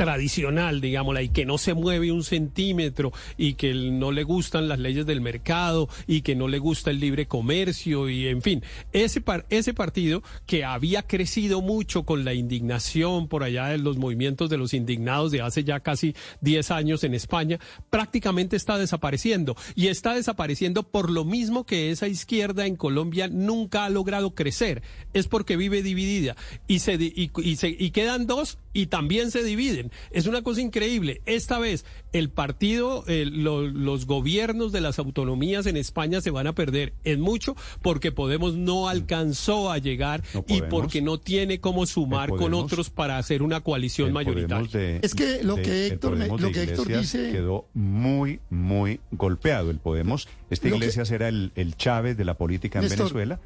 tradicional, 0.05 0.81
digámosla, 0.81 1.21
y 1.21 1.29
que 1.29 1.45
no 1.45 1.59
se 1.59 1.75
mueve 1.75 2.11
un 2.11 2.23
centímetro 2.23 3.11
y 3.37 3.53
que 3.53 3.71
no 3.75 4.11
le 4.11 4.23
gustan 4.23 4.67
las 4.67 4.79
leyes 4.79 5.05
del 5.05 5.21
mercado 5.21 5.89
y 6.07 6.21
que 6.23 6.35
no 6.35 6.47
le 6.47 6.57
gusta 6.57 6.89
el 6.89 6.99
libre 6.99 7.27
comercio 7.27 8.09
y 8.09 8.25
en 8.27 8.41
fin, 8.41 8.63
ese 8.93 9.21
par- 9.21 9.45
ese 9.51 9.75
partido 9.75 10.23
que 10.47 10.65
había 10.65 11.03
crecido 11.03 11.61
mucho 11.61 12.01
con 12.01 12.25
la 12.25 12.33
indignación 12.33 13.27
por 13.27 13.43
allá 13.43 13.67
de 13.67 13.77
los 13.77 13.97
movimientos 13.97 14.49
de 14.49 14.57
los 14.57 14.73
indignados 14.73 15.31
de 15.31 15.41
hace 15.41 15.63
ya 15.63 15.81
casi 15.81 16.15
10 16.41 16.71
años 16.71 17.03
en 17.03 17.13
España, 17.13 17.59
prácticamente 17.91 18.55
está 18.55 18.79
desapareciendo 18.79 19.55
y 19.75 19.87
está 19.87 20.15
desapareciendo 20.15 20.81
por 20.81 21.11
lo 21.11 21.25
mismo 21.25 21.63
que 21.63 21.91
esa 21.91 22.07
izquierda 22.07 22.65
en 22.65 22.75
Colombia 22.75 23.27
nunca 23.27 23.85
ha 23.85 23.89
logrado 23.91 24.33
crecer, 24.33 24.81
es 25.13 25.27
porque 25.27 25.57
vive 25.57 25.83
dividida 25.83 26.35
y 26.67 26.79
se 26.79 26.93
y 26.95 27.55
se 27.55 27.69
y 27.69 27.91
quedan 27.91 28.25
dos 28.25 28.57
y 28.73 28.87
también 28.87 29.31
se 29.31 29.43
dividen. 29.43 29.91
Es 30.11 30.27
una 30.27 30.41
cosa 30.43 30.61
increíble. 30.61 31.21
Esta 31.25 31.59
vez 31.59 31.85
el 32.13 32.29
partido, 32.29 33.03
eh, 33.07 33.25
lo- 33.25 33.67
los 33.67 34.05
gobiernos 34.05 34.71
de 34.71 34.81
las 34.81 34.99
autonomías 34.99 35.65
en 35.65 35.77
España 35.77 36.21
se 36.21 36.31
van 36.31 36.47
a 36.47 36.53
perder 36.53 36.93
en 37.03 37.21
mucho 37.21 37.55
porque 37.81 38.11
Podemos 38.11 38.55
no 38.55 38.87
alcanzó 38.89 39.71
a 39.71 39.77
llegar 39.77 40.23
No 40.33 40.43
y 40.47 40.61
porque 40.61 41.01
no 41.01 41.19
tiene 41.19 41.59
cómo 41.59 41.85
sumar 41.85 42.29
con 42.29 42.53
otros 42.53 42.89
para 42.89 43.17
hacer 43.17 43.41
una 43.43 43.61
coalición 43.61 44.07
El 44.09 44.13
mayoritaria. 44.13 44.67
De- 44.71 44.99
Es 45.01 45.15
que 45.15 45.43
lo 45.43 45.55
de- 45.55 45.61
que 45.61 45.87
Héctor 45.87 46.15
me- 46.17 46.27
lo 46.27 46.51
que 46.51 46.63
Héctor 46.63 46.87
dice- 46.87 47.31
quedó 47.31 47.65
muy, 47.73 48.39
muy 48.49 48.99
golpeado. 49.11 49.71
El 49.71 49.79
Podemos, 49.79 50.27
este 50.49 50.69
que- 50.69 50.75
Iglesias 50.75 51.09
era 51.11 51.27
el, 51.27 51.51
el 51.55 51.75
Chávez 51.75 52.15
de 52.17 52.25
la 52.25 52.35
política 52.35 52.79
en 52.79 52.83
Néstor, 52.83 53.07
Venezuela, 53.07 53.39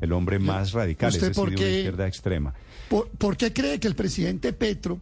el 0.00 0.12
hombre 0.12 0.38
más 0.38 0.72
radical, 0.72 1.08
es 1.10 1.16
¿usted 1.16 1.28
decir, 1.28 1.44
de 1.50 1.56
una 1.56 1.68
izquierda 1.76 2.06
extrema. 2.08 2.54
¿Por, 2.90 3.36
qué 3.36 3.52
cree 3.52 3.78
que 3.78 3.86
el 3.86 3.94
presidente 3.94 4.52
Petro 4.52 5.00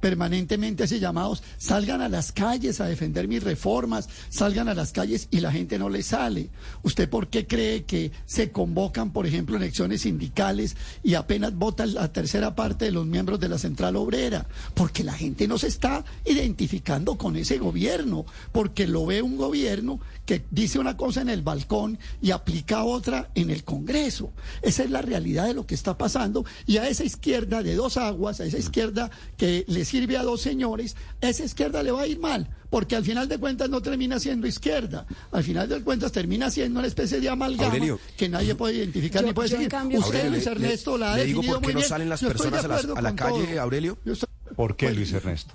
permanentemente 0.00 0.84
hace 0.84 1.00
llamados, 1.00 1.42
salgan 1.58 2.02
a 2.02 2.08
las 2.08 2.32
calles 2.32 2.80
a 2.80 2.86
defender 2.86 3.28
mis 3.28 3.42
reformas, 3.42 4.08
salgan 4.28 4.68
a 4.68 4.74
las 4.74 4.92
calles 4.92 5.28
y 5.30 5.40
la 5.40 5.52
gente 5.52 5.78
no 5.78 5.88
le 5.88 6.02
sale? 6.02 6.50
¿Usted 6.82 7.08
por 7.08 7.28
qué 7.28 7.46
cree 7.46 7.84
que 7.84 8.12
se 8.26 8.50
convocan, 8.50 9.12
por 9.12 9.26
ejemplo, 9.26 9.56
elecciones 9.56 10.02
sindicales 10.02 10.76
y 11.02 11.14
apenas 11.14 11.54
vota 11.54 11.86
la 11.86 12.12
tercera 12.12 12.54
parte 12.54 12.86
de 12.86 12.92
los 12.92 13.06
miembros 13.06 13.40
de 13.40 13.48
la 13.48 13.58
Central 13.58 13.96
Obrera? 13.96 14.46
Porque 14.74 15.04
la 15.04 15.12
gente 15.12 15.46
no 15.46 15.58
se 15.58 15.68
está 15.68 16.04
identificando 16.24 17.16
con 17.16 17.36
ese 17.36 17.58
gobierno, 17.58 18.24
porque 18.52 18.86
lo 18.86 19.06
ve 19.06 19.22
un 19.22 19.36
gobierno 19.36 20.00
que 20.26 20.44
dice 20.50 20.78
una 20.78 20.96
cosa 20.96 21.22
en 21.22 21.28
el 21.28 21.42
balcón 21.42 21.98
y 22.22 22.30
aplica 22.30 22.84
otra 22.84 23.30
en 23.34 23.50
el 23.50 23.64
Congreso. 23.64 24.32
Esa 24.62 24.84
es 24.84 24.90
la 24.90 25.02
realidad 25.02 25.46
de 25.46 25.54
lo 25.54 25.66
que 25.66 25.74
está 25.74 25.98
pasando 25.98 26.44
y 26.66 26.76
a 26.76 26.88
esa 26.88 27.04
izquierda 27.04 27.62
de 27.62 27.74
dos 27.74 27.96
aguas, 27.96 28.40
a 28.40 28.44
esa 28.44 28.58
izquierda 28.58 29.10
que 29.36 29.64
le 29.66 29.84
sirve 29.90 30.16
a 30.16 30.22
dos 30.22 30.40
señores, 30.40 30.96
esa 31.20 31.44
izquierda 31.44 31.82
le 31.82 31.90
va 31.90 32.02
a 32.02 32.06
ir 32.06 32.18
mal, 32.18 32.48
porque 32.70 32.96
al 32.96 33.04
final 33.04 33.28
de 33.28 33.38
cuentas 33.38 33.68
no 33.68 33.82
termina 33.82 34.18
siendo 34.20 34.46
izquierda, 34.46 35.06
al 35.32 35.44
final 35.44 35.68
de 35.68 35.82
cuentas 35.82 36.12
termina 36.12 36.50
siendo 36.50 36.78
una 36.80 36.88
especie 36.88 37.20
de 37.20 37.28
amalgama 37.28 37.68
Aurelio. 37.72 37.98
que 38.16 38.28
nadie 38.28 38.54
puede 38.54 38.76
identificar 38.76 39.22
Yo- 39.22 39.28
ni 39.28 39.34
puede 39.34 39.48
seguir. 39.48 39.68
cambio, 39.68 39.98
Usted, 40.00 40.14
Aurelio, 40.14 40.30
Luis 40.32 40.44
le- 40.46 40.50
Ernesto, 40.52 40.96
la 40.98 41.12
ha 41.12 41.16
le 41.16 41.24
digo 41.26 41.42
por 41.42 41.54
qué 41.60 41.66
muy 41.66 41.72
no 41.74 41.78
bien. 41.80 41.88
salen 41.88 42.08
las 42.08 42.20
Yo 42.20 42.28
personas 42.28 42.64
a 42.64 42.68
las- 42.68 42.78
acuerdo 42.78 42.96
a 42.96 43.02
la 43.02 43.14
calle, 43.16 43.46
todo. 43.46 43.60
Aurelio. 43.62 43.98
Estoy- 44.06 44.28
¿Por 44.56 44.76
qué, 44.76 44.86
Pues, 44.86 44.96
Luis 44.96 45.12
Ernesto? 45.12 45.54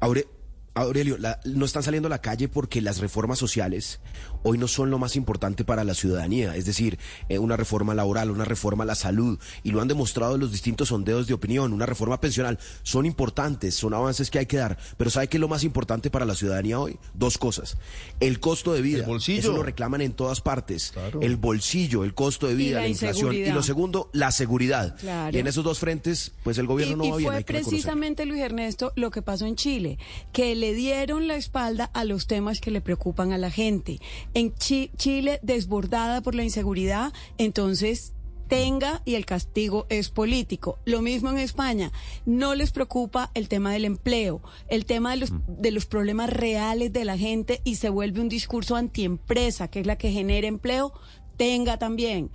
Aure- 0.00 0.26
Aurelio, 0.74 1.16
la- 1.18 1.38
no 1.44 1.64
están 1.64 1.82
saliendo 1.84 2.08
a 2.08 2.10
la 2.10 2.20
calle 2.20 2.48
porque 2.48 2.80
las 2.80 2.98
reformas 2.98 3.38
sociales 3.38 4.00
hoy 4.42 4.58
no 4.58 4.66
son 4.68 4.90
lo 4.90 4.98
más 4.98 5.16
importante 5.16 5.64
para 5.64 5.84
la 5.84 5.94
ciudadanía, 5.94 6.56
es 6.56 6.66
decir, 6.66 6.98
eh, 7.28 7.38
una 7.38 7.56
reforma 7.56 7.94
laboral, 7.94 8.30
una 8.30 8.44
reforma 8.44 8.84
a 8.84 8.86
la 8.86 8.94
salud, 8.94 9.38
y 9.62 9.70
lo 9.70 9.80
han 9.80 9.88
demostrado 9.88 10.36
los 10.36 10.52
distintos 10.52 10.88
sondeos 10.88 11.26
de 11.26 11.32
opinión, 11.34 11.72
una 11.72 11.86
reforma 11.86 12.20
pensional, 12.20 12.58
son 12.82 13.06
importantes, 13.06 13.74
son 13.74 13.94
avances 13.94 14.30
que 14.30 14.40
hay 14.40 14.46
que 14.46 14.56
dar, 14.58 14.76
pero 14.98 15.08
¿sabe 15.10 15.28
qué 15.28 15.36
es 15.38 15.40
lo 15.40 15.48
más 15.48 15.64
importante 15.64 16.10
para 16.10 16.26
la 16.26 16.34
ciudadanía 16.34 16.78
hoy? 16.78 16.98
Dos 17.14 17.38
cosas. 17.38 17.78
El 18.20 18.38
costo 18.40 18.72
de 18.74 18.82
vida, 18.82 18.98
El 18.98 19.06
bolsillo. 19.06 19.38
eso 19.40 19.52
lo 19.52 19.62
reclaman 19.62 20.00
en 20.02 20.12
todas 20.12 20.40
partes, 20.40 20.90
Claro. 20.92 21.20
el 21.22 21.36
bolsillo, 21.36 22.04
el 22.04 22.12
costo 22.14 22.46
de 22.48 22.52
Y 22.54 22.56
vida, 22.56 22.76
la 22.76 22.82
la, 22.82 22.88
inflación, 22.88 23.32
y 23.34 23.46
lo 23.50 23.62
segundo, 23.62 24.10
la 24.12 24.30
seguridad. 24.32 24.96
Claro. 24.98 25.34
Y 25.36 25.40
en 25.40 25.46
esos 25.46 25.64
dos 25.64 25.78
frentes, 25.78 26.32
pues 26.42 26.58
el 26.58 26.66
gobierno 26.66 26.94
y, 26.96 26.96
no 26.98 27.04
y 27.06 27.10
va 27.10 27.16
bien, 27.16 27.30
fue 27.32 27.44
que 27.44 27.52
reconocerlo. 27.54 27.70
precisamente, 27.70 28.26
Luis 28.26 28.40
Ernesto, 28.42 28.92
lo 28.96 29.10
que 29.10 29.22
pasó 29.22 29.46
en 29.46 29.56
Chile, 29.56 29.98
que 30.32 30.54
le 30.64 30.72
dieron 30.72 31.28
la 31.28 31.36
espalda 31.36 31.90
a 31.92 32.04
los 32.04 32.26
temas 32.26 32.58
que 32.62 32.70
le 32.70 32.80
preocupan 32.80 33.32
a 33.32 33.38
la 33.38 33.50
gente. 33.50 34.00
En 34.32 34.54
Chi- 34.54 34.90
Chile, 34.96 35.38
desbordada 35.42 36.22
por 36.22 36.34
la 36.34 36.42
inseguridad, 36.42 37.12
entonces 37.36 38.14
tenga 38.48 39.02
y 39.04 39.14
el 39.16 39.26
castigo 39.26 39.84
es 39.90 40.08
político. 40.08 40.78
Lo 40.86 41.02
mismo 41.02 41.28
en 41.28 41.38
España. 41.38 41.92
No 42.24 42.54
les 42.54 42.72
preocupa 42.72 43.30
el 43.34 43.48
tema 43.48 43.72
del 43.74 43.84
empleo, 43.84 44.40
el 44.68 44.86
tema 44.86 45.10
de 45.10 45.16
los, 45.18 45.32
de 45.48 45.70
los 45.70 45.84
problemas 45.84 46.30
reales 46.30 46.94
de 46.94 47.04
la 47.04 47.18
gente 47.18 47.60
y 47.64 47.74
se 47.74 47.90
vuelve 47.90 48.22
un 48.22 48.30
discurso 48.30 48.74
antiempresa, 48.76 49.68
que 49.68 49.80
es 49.80 49.86
la 49.86 49.96
que 49.98 50.12
genera 50.12 50.46
empleo, 50.46 50.94
tenga 51.36 51.78
también. 51.78 52.30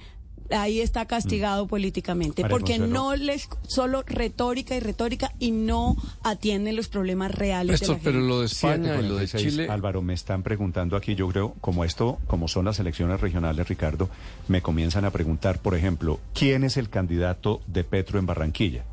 Ahí 0.52 0.82
está 0.82 1.06
castigado 1.06 1.68
políticamente, 1.68 2.42
María 2.42 2.56
porque 2.58 2.78
Consuelo. 2.78 2.94
no 2.94 3.16
les 3.16 3.48
solo 3.68 4.04
retórica 4.06 4.76
y 4.76 4.80
retórica 4.80 5.34
y 5.40 5.52
no 5.52 5.96
atienden 6.24 6.76
los 6.76 6.88
problemas 6.88 7.34
reales 7.34 7.80
de 7.80 7.88
Néstor, 7.88 7.98
la 7.98 8.04
pero 8.04 8.18
gente. 8.20 8.28
lo 8.30 8.40
de 8.40 8.46
España 8.48 9.00
y 9.00 9.08
lo 9.08 9.16
de 9.16 9.26
7:46. 9.28 9.42
Chile. 9.42 9.68
Álvaro, 9.70 10.02
me 10.02 10.14
están 10.14 10.44
preguntando 10.44 10.96
aquí, 10.98 11.16
yo 11.16 11.28
creo, 11.28 11.56
como 11.62 11.84
esto, 11.86 12.18
como 12.28 12.48
son 12.48 12.66
las 12.66 12.80
elecciones 12.80 13.22
regionales, 13.22 13.68
Ricardo, 13.68 14.10
me 14.48 14.62
comienzan 14.62 15.06
a 15.06 15.12
preguntar, 15.12 15.60
por 15.60 15.76
ejemplo, 15.76 16.20
¿quién 16.34 16.64
es 16.64 16.78
el 16.78 16.90
candidato 16.90 17.62
de 17.68 17.84
Petro 17.84 18.20
en 18.20 18.26
Barranquilla? 18.26 18.84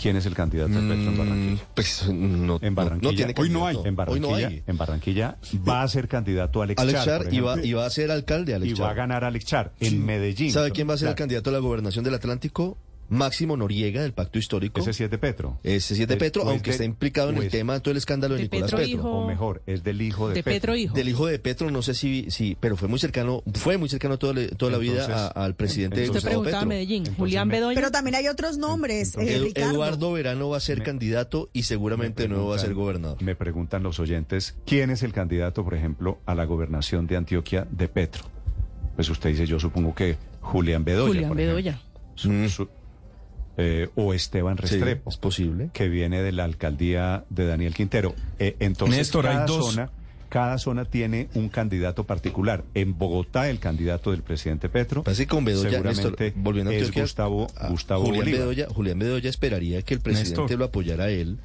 ¿Quién 0.00 0.16
es 0.16 0.26
el 0.26 0.34
candidato 0.34 0.72
de 0.72 0.80
Petro 0.80 1.10
en 1.10 1.18
Barranquilla? 1.18 1.62
Pues 1.74 2.08
no, 2.08 2.58
En 2.62 2.74
Barranquilla. 2.74 3.10
no 3.10 3.16
tiene 3.16 3.34
Hoy 3.36 3.50
no 3.50 3.66
hay. 3.66 3.76
En 3.76 3.86
Hoy 3.86 3.94
Barranquilla, 3.94 4.28
no 4.28 4.34
hay. 4.34 4.62
en 4.66 4.76
Barranquilla 4.78 5.38
va 5.68 5.82
a 5.82 5.88
ser 5.88 6.08
candidato 6.08 6.62
Alex, 6.62 6.80
Alex 6.80 7.04
Char, 7.04 7.28
y 7.30 7.40
va, 7.40 7.52
ejemplo, 7.52 7.68
y 7.68 7.72
va 7.74 7.86
a 7.86 7.90
ser 7.90 8.10
alcalde, 8.10 8.54
Alex 8.54 8.72
y 8.72 8.80
va 8.80 8.90
a 8.90 8.94
ganar 8.94 9.24
Alex 9.24 9.44
Char 9.44 9.72
en 9.80 10.04
Medellín. 10.04 10.52
¿Sabe 10.52 10.70
quién 10.70 10.88
va 10.88 10.94
a 10.94 10.98
ser 10.98 11.08
el 11.08 11.14
candidato 11.14 11.50
a 11.50 11.52
la 11.52 11.58
gobernación 11.58 12.04
del 12.04 12.14
Atlántico? 12.14 12.78
Máximo 13.10 13.56
Noriega, 13.56 14.02
del 14.02 14.12
Pacto 14.12 14.38
Histórico. 14.38 14.80
Ese 14.80 14.92
sí 14.92 15.02
es 15.04 15.10
de 15.10 15.18
Petro. 15.18 15.58
Ese 15.64 15.94
sí 15.96 16.02
es 16.02 16.08
de 16.08 16.16
Petro, 16.16 16.42
aunque 16.48 16.70
de- 16.70 16.70
está 16.70 16.84
implicado 16.84 17.30
en 17.30 17.36
el 17.38 17.42
es- 17.44 17.50
tema 17.50 17.74
de 17.74 17.80
todo 17.80 17.90
el 17.90 17.98
escándalo 17.98 18.34
de, 18.34 18.38
de 18.38 18.44
Nicolás 18.44 18.70
Petro 18.70 18.78
Petro. 18.78 18.92
hijo. 18.98 19.10
O 19.10 19.26
mejor, 19.26 19.62
es 19.66 19.82
del 19.82 20.00
hijo 20.00 20.28
de, 20.28 20.34
De 20.36 20.42
Petro 20.44 20.76
hijo. 20.76 20.94
Del 20.94 21.08
hijo 21.08 21.26
de 21.26 21.38
Petro, 21.40 21.70
no 21.70 21.82
sé 21.82 21.94
si, 21.94 22.30
si 22.30 22.56
pero 22.58 22.76
fue 22.76 22.88
muy 22.88 22.98
cercano, 23.00 23.42
fue 23.54 23.76
muy 23.78 23.88
cercano 23.88 24.18
toda, 24.18 24.34
la- 24.34 24.48
toda 24.48 24.72
la 24.72 24.78
vida 24.78 24.92
Entonces, 25.04 25.16
a- 25.16 25.26
al 25.28 25.54
presidente 25.56 26.00
entonces- 26.04 26.22
Usted 26.24 26.36
Gustavo 26.36 26.44
Petro. 26.60 26.68
Medellín. 26.68 26.98
Entonces 26.98 27.18
Julián 27.18 27.48
Bedoya. 27.48 27.74
Pero 27.74 27.90
también 27.90 28.14
hay 28.14 28.28
otros 28.28 28.56
nombres, 28.58 29.16
eh. 29.18 29.50
Eduardo 29.56 30.12
Verano 30.12 30.48
va 30.48 30.56
a 30.56 30.60
ser 30.60 30.78
Me- 30.78 30.84
candidato 30.84 31.50
y 31.52 31.64
seguramente 31.64 32.22
de 32.22 32.28
nuevo 32.28 32.48
va 32.50 32.56
a 32.56 32.58
ser 32.60 32.74
gobernador. 32.74 33.20
Me 33.22 33.34
preguntan 33.34 33.82
los 33.82 33.98
oyentes, 33.98 34.54
¿quién 34.64 34.90
es 34.90 35.02
el 35.02 35.12
candidato, 35.12 35.64
por 35.64 35.74
ejemplo, 35.74 36.20
a 36.26 36.34
la 36.36 36.44
gobernación 36.44 37.06
de 37.08 37.16
Antioquia 37.16 37.66
de 37.70 37.88
Petro? 37.88 38.22
Pues 38.94 39.08
usted 39.10 39.30
dice, 39.30 39.46
yo 39.46 39.58
supongo 39.58 39.94
que 39.94 40.16
Julián 40.40 40.84
Bedoya. 40.84 41.08
Julián 41.08 41.28
por 41.28 41.36
Bedoya. 41.36 41.70
ejemplo. 41.72 41.90
Su- 42.14 42.30
Mm. 42.30 42.48
su- 42.48 42.68
eh, 43.60 43.88
o 43.94 44.14
Esteban 44.14 44.56
Sí, 44.56 44.62
Restrepo, 44.62 45.10
es 45.10 45.16
posible. 45.16 45.70
que 45.72 45.88
viene 45.88 46.22
de 46.22 46.32
la 46.32 46.44
alcaldía 46.44 47.24
de 47.30 47.46
Daniel 47.46 47.74
Quintero. 47.74 48.14
Eh, 48.38 48.56
entonces, 48.60 48.96
Néstor, 48.98 49.26
hay 49.26 49.34
cada 49.34 49.46
dos. 49.46 49.66
zona... 49.72 49.90
Cada 50.30 50.58
zona 50.58 50.84
tiene 50.84 51.28
un 51.34 51.48
candidato 51.48 52.04
particular. 52.04 52.62
En 52.74 52.96
Bogotá, 52.96 53.50
el 53.50 53.58
candidato 53.58 54.12
del 54.12 54.22
presidente 54.22 54.68
Petro 54.68 55.02
Parece 55.02 55.24
que 55.24 55.28
con 55.28 55.44
Bedoya, 55.44 55.70
seguramente 55.70 56.08
Néstor, 56.08 56.32
volviendo 56.40 56.70
a 56.70 56.74
es 56.76 56.92
Gustavo, 56.92 57.48
a 57.56 57.68
Gustavo 57.68 58.04
Julián 58.04 58.20
Bolívar. 58.20 58.40
Bedoya, 58.42 58.68
Julián 58.68 58.98
Bedoya 59.00 59.28
esperaría 59.28 59.82
que 59.82 59.92
el 59.94 60.00
presidente 60.00 60.40
Néstor. 60.40 60.56
lo 60.56 60.64
apoyara 60.66 61.04
a 61.06 61.10
él, 61.10 61.38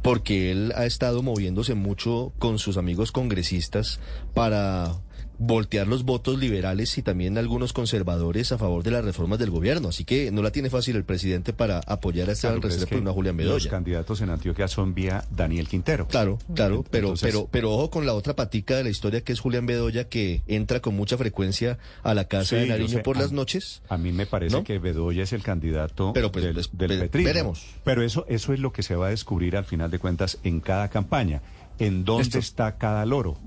porque 0.00 0.52
él 0.52 0.72
ha 0.76 0.86
estado 0.86 1.24
moviéndose 1.24 1.74
mucho 1.74 2.32
con 2.38 2.60
sus 2.60 2.76
amigos 2.76 3.10
congresistas 3.10 3.98
para 4.32 4.92
voltear 5.42 5.88
los 5.88 6.04
votos 6.04 6.38
liberales 6.38 6.98
y 6.98 7.02
también 7.02 7.38
algunos 7.38 7.72
conservadores 7.72 8.52
a 8.52 8.58
favor 8.58 8.82
de 8.82 8.90
las 8.90 9.02
reformas 9.02 9.38
del 9.38 9.48
gobierno. 9.48 9.88
Así 9.88 10.04
que 10.04 10.30
no 10.30 10.42
la 10.42 10.50
tiene 10.52 10.68
fácil 10.68 10.96
el 10.96 11.04
presidente 11.04 11.54
para 11.54 11.78
apoyar 11.86 12.28
a 12.28 12.32
Esteban 12.32 12.56
Claro, 12.56 12.60
pero 12.60 12.74
es 12.74 12.80
Restrepo 12.80 12.94
y 12.94 12.98
que 13.00 13.04
no 13.04 13.10
a 13.10 13.14
Julián 13.14 13.36
Los 13.38 13.46
Bedoya. 13.46 13.70
candidatos 13.70 14.20
en 14.20 14.28
Antioquia 14.28 14.68
son 14.68 14.92
vía 14.92 15.24
Daniel 15.30 15.66
Quintero. 15.66 16.06
Claro, 16.08 16.38
claro, 16.54 16.84
pero, 16.90 17.06
Entonces- 17.08 17.26
pero, 17.32 17.48
pero 17.50 17.72
ojo 17.72 17.88
con 17.90 18.04
la 18.04 18.12
otra 18.12 18.36
patica 18.36 18.76
de 18.76 18.84
la 18.84 18.90
historia 18.90 19.22
que 19.22 19.32
es 19.32 19.40
Julián 19.40 19.64
Bedoya 19.64 20.08
que 20.10 20.42
entra 20.46 20.80
con 20.80 20.94
mucha 20.94 21.16
frecuencia 21.16 21.78
a 22.02 22.12
la 22.12 22.24
casa 22.26 22.50
Sí, 22.50 22.56
de 22.56 22.66
Nariño 22.66 22.88
sé. 22.88 22.98
por 22.98 23.16
A- 23.16 23.20
las 23.20 23.32
noches. 23.32 23.80
A 23.88 23.96
mí 23.96 24.12
me 24.12 24.26
parece 24.26 24.54
¿No? 24.54 24.62
que 24.62 24.78
Bedoya 24.78 25.22
es 25.22 25.32
el 25.32 25.42
candidato 25.42 26.12
Pero, 26.12 26.30
pues, 26.30 26.44
del, 26.44 26.52
pues, 26.54 26.68
del 26.74 26.88
ve- 26.88 26.98
petrismo. 26.98 27.26
veremos. 27.26 27.66
Pero 27.82 28.02
eso, 28.02 28.26
eso 28.28 28.52
es 28.52 28.60
lo 28.60 28.74
que 28.74 28.82
se 28.82 28.94
va 28.94 29.06
a 29.06 29.10
descubrir 29.10 29.56
al 29.56 29.64
final 29.64 29.90
de 29.90 29.98
cuentas 29.98 30.36
en 30.44 30.60
cada 30.60 30.88
campaña. 30.90 31.40
En 31.78 32.04
dónde 32.04 32.24
Esto- 32.24 32.38
está 32.40 32.76
cada 32.76 33.06
loro. 33.06 33.38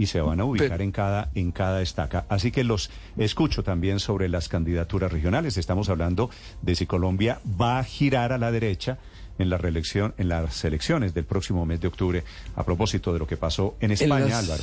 Y 0.00 0.06
se 0.06 0.22
van 0.22 0.40
a 0.40 0.46
ubicar 0.46 0.70
Pero- 0.70 0.84
en 0.84 0.92
cada 0.92 1.30
en 1.34 1.52
cada 1.52 1.82
estaca. 1.82 2.24
Así 2.30 2.50
que 2.50 2.64
los 2.64 2.90
escucho 3.18 3.62
también 3.62 4.00
sobre 4.00 4.30
las 4.30 4.48
candidaturas 4.48 5.12
regionales. 5.12 5.58
Estamos 5.58 5.90
hablando 5.90 6.30
de 6.62 6.74
si 6.74 6.86
Colombia 6.86 7.38
va 7.60 7.78
a 7.78 7.84
girar 7.84 8.32
a 8.32 8.38
la 8.38 8.50
derecha 8.50 8.96
en 9.38 9.50
la 9.50 9.58
reelección, 9.58 10.14
en 10.16 10.30
las 10.30 10.64
elecciones 10.64 11.12
del 11.12 11.26
próximo 11.26 11.66
mes 11.66 11.82
de 11.82 11.88
octubre, 11.88 12.24
a 12.56 12.64
propósito 12.64 13.12
de 13.12 13.18
lo 13.18 13.26
que 13.26 13.36
pasó 13.36 13.76
en 13.80 13.90
España, 13.90 14.38
Álvaro. 14.38 14.62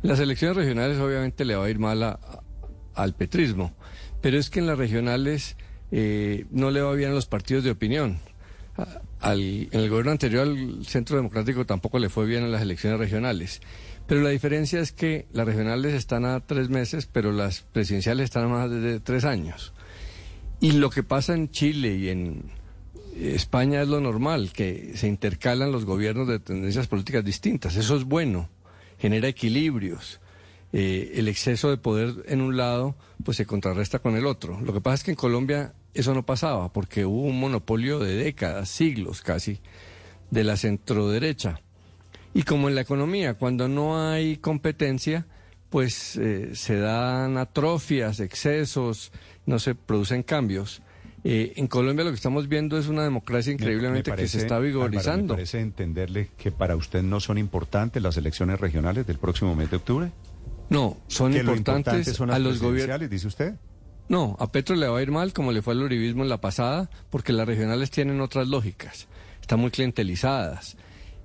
Las 0.00 0.20
elecciones 0.20 0.56
regionales 0.56 0.98
obviamente 0.98 1.44
le 1.44 1.54
va 1.54 1.66
a 1.66 1.70
ir 1.70 1.78
mal 1.78 2.18
al 2.94 3.14
petrismo, 3.14 3.74
pero 4.22 4.38
es 4.38 4.48
que 4.48 4.60
en 4.60 4.66
las 4.68 4.78
regionales 4.78 5.56
eh, 5.90 6.46
no 6.50 6.70
le 6.70 6.80
va 6.80 6.94
bien 6.94 7.10
a 7.10 7.14
los 7.14 7.26
partidos 7.26 7.62
de 7.64 7.70
opinión. 7.72 8.20
en 9.22 9.68
el 9.70 9.90
gobierno 9.90 10.12
anterior 10.12 10.48
al 10.48 10.86
Centro 10.86 11.16
Democrático 11.16 11.66
tampoco 11.66 11.98
le 11.98 12.08
fue 12.08 12.24
bien 12.24 12.42
en 12.42 12.52
las 12.52 12.62
elecciones 12.62 12.98
regionales. 12.98 13.60
Pero 14.06 14.20
la 14.20 14.30
diferencia 14.30 14.80
es 14.80 14.92
que 14.92 15.26
las 15.32 15.46
regionales 15.46 15.94
están 15.94 16.24
a 16.24 16.40
tres 16.40 16.68
meses, 16.68 17.06
pero 17.06 17.32
las 17.32 17.62
presidenciales 17.62 18.24
están 18.24 18.44
a 18.44 18.48
más 18.48 18.70
de 18.70 19.00
tres 19.00 19.24
años. 19.24 19.72
Y 20.60 20.72
lo 20.72 20.90
que 20.90 21.02
pasa 21.02 21.34
en 21.34 21.50
Chile 21.50 21.96
y 21.96 22.08
en 22.08 22.50
España 23.16 23.82
es 23.82 23.88
lo 23.88 24.00
normal, 24.00 24.52
que 24.52 24.92
se 24.96 25.08
intercalan 25.08 25.72
los 25.72 25.84
gobiernos 25.84 26.28
de 26.28 26.38
tendencias 26.38 26.86
políticas 26.86 27.24
distintas. 27.24 27.76
Eso 27.76 27.96
es 27.96 28.04
bueno, 28.04 28.48
genera 28.98 29.28
equilibrios. 29.28 30.20
Eh, 30.72 31.12
el 31.16 31.28
exceso 31.28 31.68
de 31.68 31.76
poder 31.76 32.24
en 32.28 32.40
un 32.40 32.56
lado 32.56 32.96
pues 33.22 33.36
se 33.36 33.46
contrarresta 33.46 33.98
con 33.98 34.16
el 34.16 34.26
otro. 34.26 34.60
Lo 34.60 34.72
que 34.72 34.80
pasa 34.80 34.94
es 34.94 35.04
que 35.04 35.10
en 35.10 35.16
Colombia 35.16 35.74
eso 35.94 36.14
no 36.14 36.24
pasaba 36.24 36.72
porque 36.72 37.04
hubo 37.04 37.22
un 37.22 37.38
monopolio 37.38 37.98
de 37.98 38.14
décadas, 38.14 38.70
siglos 38.70 39.20
casi, 39.20 39.60
de 40.30 40.44
la 40.44 40.56
centroderecha. 40.56 41.60
Y 42.34 42.44
como 42.44 42.68
en 42.68 42.74
la 42.74 42.80
economía, 42.80 43.34
cuando 43.34 43.68
no 43.68 44.10
hay 44.10 44.36
competencia, 44.38 45.26
pues 45.68 46.16
eh, 46.16 46.50
se 46.54 46.76
dan 46.78 47.38
atrofias, 47.38 48.20
excesos, 48.20 49.12
no 49.46 49.58
se 49.58 49.74
producen 49.74 50.22
cambios. 50.22 50.82
Eh, 51.24 51.52
en 51.56 51.68
Colombia 51.68 52.04
lo 52.04 52.10
que 52.10 52.16
estamos 52.16 52.48
viendo 52.48 52.76
es 52.78 52.88
una 52.88 53.04
democracia 53.04 53.52
increíblemente 53.52 54.12
que 54.12 54.26
se 54.26 54.38
está 54.38 54.58
vigorizando. 54.58 55.34
¿Me 55.34 55.38
parece 55.38 55.60
entenderle 55.60 56.30
que 56.36 56.50
para 56.50 56.74
usted 56.74 57.02
no 57.02 57.20
son 57.20 57.38
importantes 57.38 58.02
las 58.02 58.16
elecciones 58.16 58.60
regionales 58.60 59.06
del 59.06 59.18
próximo 59.18 59.54
mes 59.54 59.70
de 59.70 59.76
octubre? 59.76 60.12
No, 60.68 60.96
son 61.06 61.36
importantes 61.36 62.12
son 62.16 62.30
a 62.30 62.38
los 62.38 62.60
gobiernos. 62.60 63.08
dice 63.08 63.28
usted. 63.28 63.54
No, 64.08 64.36
a 64.40 64.50
Petro 64.50 64.74
le 64.74 64.88
va 64.88 64.98
a 64.98 65.02
ir 65.02 65.10
mal 65.10 65.32
como 65.32 65.52
le 65.52 65.62
fue 65.62 65.74
al 65.74 65.82
uribismo 65.82 66.22
en 66.22 66.28
la 66.28 66.40
pasada, 66.40 66.90
porque 67.08 67.32
las 67.32 67.46
regionales 67.46 67.90
tienen 67.90 68.20
otras 68.20 68.48
lógicas, 68.48 69.06
están 69.40 69.60
muy 69.60 69.70
clientelizadas. 69.70 70.76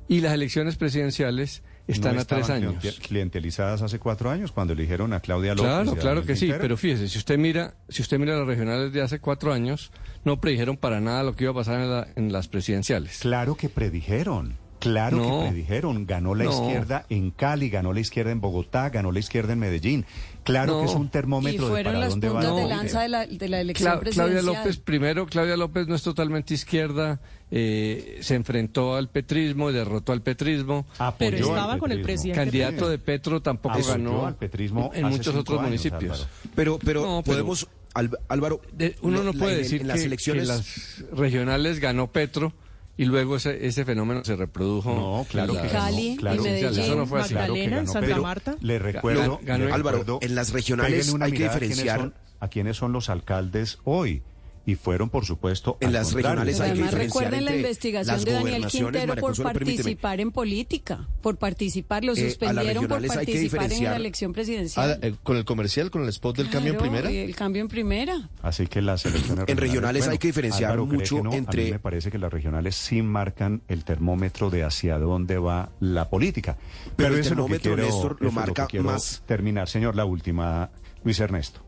Y 0.07 0.21
las 0.21 0.33
elecciones 0.33 0.77
presidenciales 0.77 1.63
están 1.87 2.17
a 2.17 2.25
tres 2.25 2.49
años. 2.49 2.75
clientelizadas 3.01 3.81
hace 3.81 3.99
cuatro 3.99 4.29
años 4.29 4.51
cuando 4.51 4.73
eligieron 4.73 5.13
a 5.13 5.19
Claudia 5.19 5.55
López. 5.55 5.71
Claro, 5.71 5.95
claro 5.95 6.25
que 6.25 6.35
sí, 6.35 6.51
pero 6.59 6.77
fíjese, 6.77 7.07
si 7.07 7.17
usted 7.17 7.37
mira, 7.37 7.75
si 7.89 8.01
usted 8.01 8.19
mira 8.19 8.37
las 8.37 8.47
regionales 8.47 8.91
de 8.93 9.01
hace 9.01 9.19
cuatro 9.19 9.53
años, 9.53 9.91
no 10.23 10.39
predijeron 10.39 10.77
para 10.77 10.99
nada 10.99 11.23
lo 11.23 11.35
que 11.35 11.45
iba 11.45 11.51
a 11.51 11.55
pasar 11.55 12.09
en, 12.15 12.31
las 12.31 12.47
presidenciales. 12.47 13.19
Claro 13.19 13.55
que 13.55 13.69
predijeron. 13.69 14.57
Claro 14.79 15.17
que 15.17 15.49
predijeron, 15.49 16.05
ganó 16.05 16.35
la 16.35 16.45
izquierda 16.45 17.05
en 17.09 17.31
Cali, 17.31 17.69
ganó 17.69 17.93
la 17.93 17.99
izquierda 17.99 18.31
en 18.31 18.41
Bogotá, 18.41 18.89
ganó 18.89 19.11
la 19.11 19.17
izquierda 19.17 19.53
en 19.53 19.59
Medellín. 19.59 20.05
Claro 20.47 20.79
que 20.79 20.86
es 20.86 20.95
un 20.95 21.10
termómetro 21.10 21.67
de 21.67 21.83
para 21.83 22.07
dónde 22.07 22.29
va. 22.29 22.41
de 22.41 22.67
lanza 22.67 23.01
de 23.01 23.10
la, 23.10 23.27
de 23.27 23.49
la 23.49 23.60
elección 23.60 23.99
presidencial. 23.99 24.41
Claudia 24.41 24.60
López, 24.60 24.77
primero, 24.77 25.25
Claudia 25.25 25.57
López 25.57 25.88
no 25.88 25.95
es 25.95 26.03
totalmente 26.03 26.53
izquierda, 26.53 27.19
eh, 27.51 28.19
se 28.21 28.36
enfrentó 28.36 28.95
al 28.95 29.10
petrismo, 29.10 29.73
derrotó 29.73 30.13
al 30.13 30.21
petrismo. 30.21 30.86
Pero 31.17 31.38
estaba 31.38 31.77
con 31.77 31.91
el 31.91 32.01
presidente. 32.01 32.39
Candidato 32.39 32.89
de 32.89 32.97
Petro 32.97 33.41
tampoco 33.41 33.77
ganó 33.86 34.25
al 34.25 34.36
petrismo 34.36 34.89
en 34.93 35.07
muchos 35.07 35.36
otros 35.36 35.62
municipios. 35.62 36.27
Pero, 36.55 36.79
pero, 36.79 37.21
podemos, 37.25 37.67
Álvaro, 37.93 38.62
uno 39.01 39.23
no 39.23 39.33
puede 39.33 39.57
decir 39.57 39.86
las 39.86 39.99
elecciones... 40.01 40.43
que 40.43 40.47
las 40.47 41.05
regionales 41.12 41.79
ganó 41.81 42.07
Petro 42.07 42.53
y 42.97 43.05
luego 43.05 43.36
ese, 43.36 43.65
ese 43.65 43.86
fenómeno 43.86 44.23
se 44.25 44.36
reprodujo. 44.36 44.93
No, 44.93 45.25
claro 45.29 45.53
que 45.53 45.67
Cali, 45.67 46.17
claro, 46.17 46.41
Medellín, 46.41 46.79
eso 46.79 46.95
no 46.95 47.05
fue 47.05 47.21
así. 47.21 47.36
Magdalena, 47.36 47.79
en 47.79 47.88
Santa 47.88 48.17
Marta. 48.17 48.55
Le 48.60 48.79
recuerdo, 48.79 49.39
Álvaro, 49.71 50.19
en 50.21 50.36
las 50.36 50.51
regionales 50.51 51.13
hay 51.21 51.31
que 51.31 51.43
diferenciar 51.43 52.13
a 52.39 52.47
quiénes 52.47 52.77
son 52.77 52.91
los 52.91 53.10
alcaldes 53.10 53.79
hoy 53.83 54.23
y 54.67 54.75
fueron, 54.75 55.10
por 55.10 55.25
supuesto, 55.25 55.77
en 55.80 55.93
las 55.93 56.12
regionales 56.12 56.60
hay 56.60 56.71
Además, 56.71 56.93
recuerden 56.93 57.45
la 57.45 57.56
investigación 57.56 58.21
de 58.25 58.34
Daniel 58.34 58.65
Quintero 58.67 59.15
por 59.15 59.41
participar 59.41 60.19
en 60.19 60.32
política, 60.32 61.08
por 61.21 61.38
participar, 61.38 62.03
lo 62.03 62.12
eh, 62.12 62.17
suspendieron 62.17 62.86
por 62.86 63.08
participar 63.08 63.71
en 63.71 63.86
la 63.86 63.95
elección 63.95 64.34
presidencial. 64.34 64.91
Ah, 64.91 65.08
eh, 65.08 65.15
con 65.23 65.38
el 65.38 65.45
comercial, 65.45 65.89
con 65.89 66.03
el 66.03 66.10
spot 66.10 66.36
del 66.36 66.49
cambio 66.49 66.73
en 66.73 66.80
primera. 66.80 67.10
El 67.10 67.34
cambio 67.34 67.62
en 67.62 67.69
primera. 67.69 68.30
Así 68.41 68.67
que 68.67 68.82
las 68.82 69.06
elecciones 69.06 69.45
En 69.47 69.56
regionales 69.56 70.06
hay 70.10 70.17
que 70.17 70.27
diferenciar 70.27 70.77
mucho 70.77 71.23
entre. 71.32 71.62
A 71.62 71.65
mí 71.65 71.71
me 71.71 71.80
parece 71.80 72.12
que 72.12 72.17
las 72.17 72.32
regionales 72.32 72.75
sí 72.75 73.01
marcan 73.01 73.62
el 73.69 73.86
termómetro 73.86 74.49
de 74.49 74.65
hacia 74.65 74.99
dónde 74.99 75.38
va 75.38 75.71
la 75.80 76.10
política. 76.10 76.58
Pero, 76.97 77.15
el 77.15 77.23
termómetro, 77.23 77.77
Néstor, 77.77 78.17
lo 78.19 78.34
marca 78.34 78.67
más. 78.84 79.23
Terminar, 79.25 79.69
señor, 79.69 79.95
la 79.95 80.03
última, 80.03 80.71
Luis 81.06 81.21
Ernesto. 81.21 81.66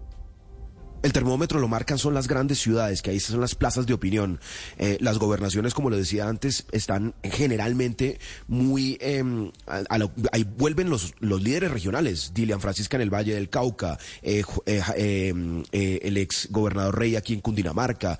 El 1.02 1.14
termómetro 1.14 1.60
lo 1.60 1.70
marcan 1.70 1.98
son 1.98 2.14
las 2.14 2.28
grandes 2.28 2.60
ciudades, 2.60 3.02
que 3.02 3.12
ahí 3.12 3.22
son 3.22 3.40
las 3.40 3.56
plazas 3.56 3.86
de 3.86 3.94
opinión. 3.94 4.42
Eh, 4.78 4.98
las 5.00 5.18
gobernaciones, 5.18 5.74
como 5.74 5.90
lo 5.90 5.96
decía 5.96 6.28
antes, 6.28 6.66
están 6.74 7.16
generalmente 7.24 8.20
muy... 8.48 8.98
Em, 9.00 9.52
ahí 10.32 10.44
vuelven 10.58 10.90
los, 10.90 11.14
los 11.20 11.42
líderes 11.42 11.72
regionales. 11.72 12.34
Dilian 12.34 12.60
Francisca 12.60 12.98
en 12.98 13.02
el 13.02 13.14
Valle 13.14 13.34
del 13.34 13.50
Cauca, 13.50 13.98
eh, 14.22 14.44
eh, 14.66 14.82
em, 15.30 15.64
el 15.72 16.18
ex 16.18 16.50
gobernador 16.52 17.00
Rey 17.00 17.16
aquí 17.16 17.34
en 17.34 17.40
Cundinamarca, 17.40 18.20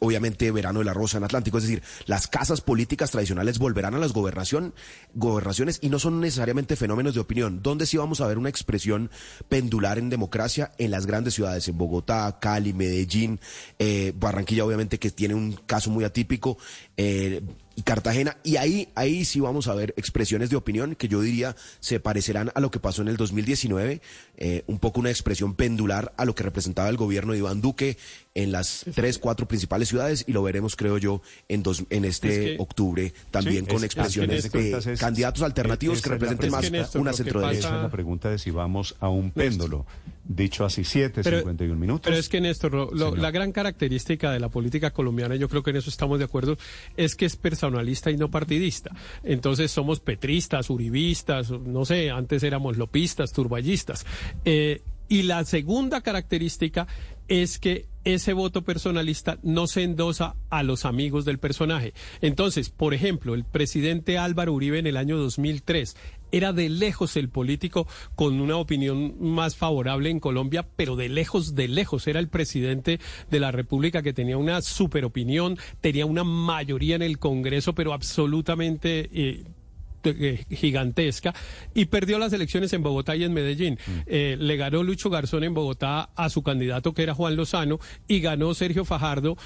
obviamente 0.00 0.50
Verano 0.50 0.80
de 0.80 0.86
la 0.86 0.94
Rosa 0.94 1.18
en 1.18 1.24
Atlántico. 1.24 1.58
Es 1.58 1.64
decir, 1.64 1.82
las 2.06 2.26
casas 2.26 2.62
políticas 2.62 3.12
tradicionales 3.12 3.60
volverán 3.60 3.94
a 3.94 3.98
las 3.98 4.12
gobernación, 4.12 4.74
gobernaciones 5.14 5.78
y 5.82 5.88
no 5.88 6.00
son 6.00 6.20
necesariamente 6.20 6.74
fenómenos 6.74 7.14
de 7.14 7.20
opinión. 7.20 7.62
¿Dónde 7.62 7.86
sí 7.86 7.96
vamos 7.96 8.20
a 8.20 8.26
ver 8.26 8.38
una 8.38 8.48
expresión 8.48 9.10
pendular 9.48 9.98
en 9.98 10.10
democracia? 10.10 10.72
En 10.78 10.90
las 10.90 11.06
grandes 11.06 11.34
ciudades 11.34 11.59
en 11.68 11.78
Bogotá, 11.78 12.38
Cali, 12.40 12.72
Medellín, 12.72 13.40
eh, 13.78 14.12
Barranquilla 14.16 14.64
obviamente 14.64 14.98
que 14.98 15.10
tiene 15.10 15.34
un 15.34 15.52
caso 15.66 15.90
muy 15.90 16.04
atípico, 16.04 16.58
eh, 16.96 17.42
y 17.76 17.82
Cartagena, 17.82 18.36
y 18.42 18.56
ahí, 18.56 18.88
ahí 18.94 19.24
sí 19.24 19.40
vamos 19.40 19.66
a 19.68 19.74
ver 19.74 19.94
expresiones 19.96 20.50
de 20.50 20.56
opinión 20.56 20.94
que 20.94 21.08
yo 21.08 21.22
diría 21.22 21.56
se 21.78 21.98
parecerán 21.98 22.50
a 22.54 22.60
lo 22.60 22.70
que 22.70 22.78
pasó 22.78 23.00
en 23.00 23.08
el 23.08 23.16
2019, 23.16 24.02
eh, 24.36 24.64
un 24.66 24.78
poco 24.78 25.00
una 25.00 25.10
expresión 25.10 25.54
pendular 25.54 26.12
a 26.16 26.24
lo 26.24 26.34
que 26.34 26.42
representaba 26.42 26.88
el 26.90 26.96
gobierno 26.98 27.32
de 27.32 27.38
Iván 27.38 27.60
Duque 27.60 27.96
en 28.34 28.52
las 28.52 28.84
tres, 28.94 29.18
cuatro 29.18 29.48
principales 29.48 29.88
ciudades, 29.88 30.24
y 30.26 30.32
lo 30.32 30.42
veremos, 30.42 30.76
creo 30.76 30.98
yo, 30.98 31.20
en, 31.48 31.62
dos, 31.62 31.84
en 31.90 32.04
este 32.04 32.56
octubre, 32.58 33.12
también 33.30 33.66
con 33.66 33.82
expresiones 33.82 34.50
de 34.50 34.96
candidatos 34.98 35.42
alternativos 35.42 36.00
que 36.00 36.10
representen 36.10 36.50
más 36.50 36.70
una 36.94 37.12
centro 37.12 37.40
derecha. 37.40 37.68
Esa 37.68 37.76
es 37.76 37.82
la 37.82 37.90
pregunta 37.90 38.30
de 38.30 38.38
si 38.38 38.50
vamos 38.50 38.94
a 39.00 39.08
un 39.08 39.32
péndulo. 39.32 39.86
Dicho 40.22 40.64
así, 40.64 40.84
7, 40.84 41.24
51 41.24 41.74
minutos. 41.74 42.02
Pero 42.04 42.16
es 42.16 42.28
que, 42.28 42.40
Néstor, 42.40 42.96
la 42.96 43.30
gran 43.32 43.50
característica 43.50 44.30
de 44.30 44.38
la 44.38 44.48
política 44.48 44.92
colombiana, 44.92 45.34
yo 45.34 45.48
creo 45.48 45.64
que 45.64 45.70
en 45.70 45.76
eso 45.76 45.90
estamos 45.90 46.20
de 46.20 46.26
acuerdo, 46.26 46.56
es 46.96 47.16
que 47.16 47.26
es 47.26 47.34
personalista 47.34 48.12
y 48.12 48.16
no 48.16 48.30
partidista. 48.30 48.94
Entonces 49.24 49.72
somos 49.72 49.98
petristas, 49.98 50.70
uribistas, 50.70 51.50
no 51.50 51.84
sé, 51.84 52.10
antes 52.10 52.44
éramos 52.44 52.76
lopistas, 52.76 53.32
turballistas. 53.32 54.06
Eh, 54.44 54.82
y 55.08 55.22
la 55.22 55.44
segunda 55.44 56.00
característica 56.02 56.86
es 57.26 57.58
que 57.58 57.89
ese 58.04 58.32
voto 58.32 58.62
personalista 58.62 59.38
no 59.42 59.66
se 59.66 59.82
endosa 59.82 60.36
a 60.48 60.62
los 60.62 60.84
amigos 60.84 61.24
del 61.24 61.38
personaje. 61.38 61.92
Entonces, 62.20 62.70
por 62.70 62.94
ejemplo, 62.94 63.34
el 63.34 63.44
presidente 63.44 64.18
Álvaro 64.18 64.52
Uribe 64.52 64.78
en 64.78 64.86
el 64.86 64.96
año 64.96 65.16
2003 65.18 65.96
era 66.32 66.52
de 66.52 66.68
lejos 66.68 67.16
el 67.16 67.28
político 67.28 67.86
con 68.14 68.40
una 68.40 68.56
opinión 68.56 69.16
más 69.20 69.56
favorable 69.56 70.10
en 70.10 70.20
Colombia, 70.20 70.66
pero 70.76 70.96
de 70.96 71.08
lejos, 71.08 71.54
de 71.54 71.68
lejos 71.68 72.06
era 72.06 72.20
el 72.20 72.28
presidente 72.28 73.00
de 73.30 73.40
la 73.40 73.50
República 73.50 74.02
que 74.02 74.12
tenía 74.12 74.38
una 74.38 74.62
super 74.62 75.04
opinión, 75.04 75.58
tenía 75.80 76.06
una 76.06 76.24
mayoría 76.24 76.96
en 76.96 77.02
el 77.02 77.18
Congreso, 77.18 77.74
pero 77.74 77.92
absolutamente 77.92 79.08
eh, 79.12 79.44
gigantesca 80.50 81.34
y 81.74 81.86
perdió 81.86 82.18
las 82.18 82.32
elecciones 82.32 82.72
en 82.72 82.82
Bogotá 82.82 83.16
y 83.16 83.24
en 83.24 83.32
Medellín. 83.32 83.74
Mm. 83.74 83.90
Eh, 84.06 84.36
le 84.38 84.56
ganó 84.56 84.82
Lucho 84.82 85.10
Garzón 85.10 85.44
en 85.44 85.54
Bogotá 85.54 86.10
a 86.14 86.30
su 86.30 86.42
candidato 86.42 86.92
que 86.92 87.02
era 87.02 87.14
Juan 87.14 87.36
Lozano 87.36 87.78
y 88.08 88.20
ganó 88.20 88.54
Sergio 88.54 88.84
Fajardo 88.84 89.36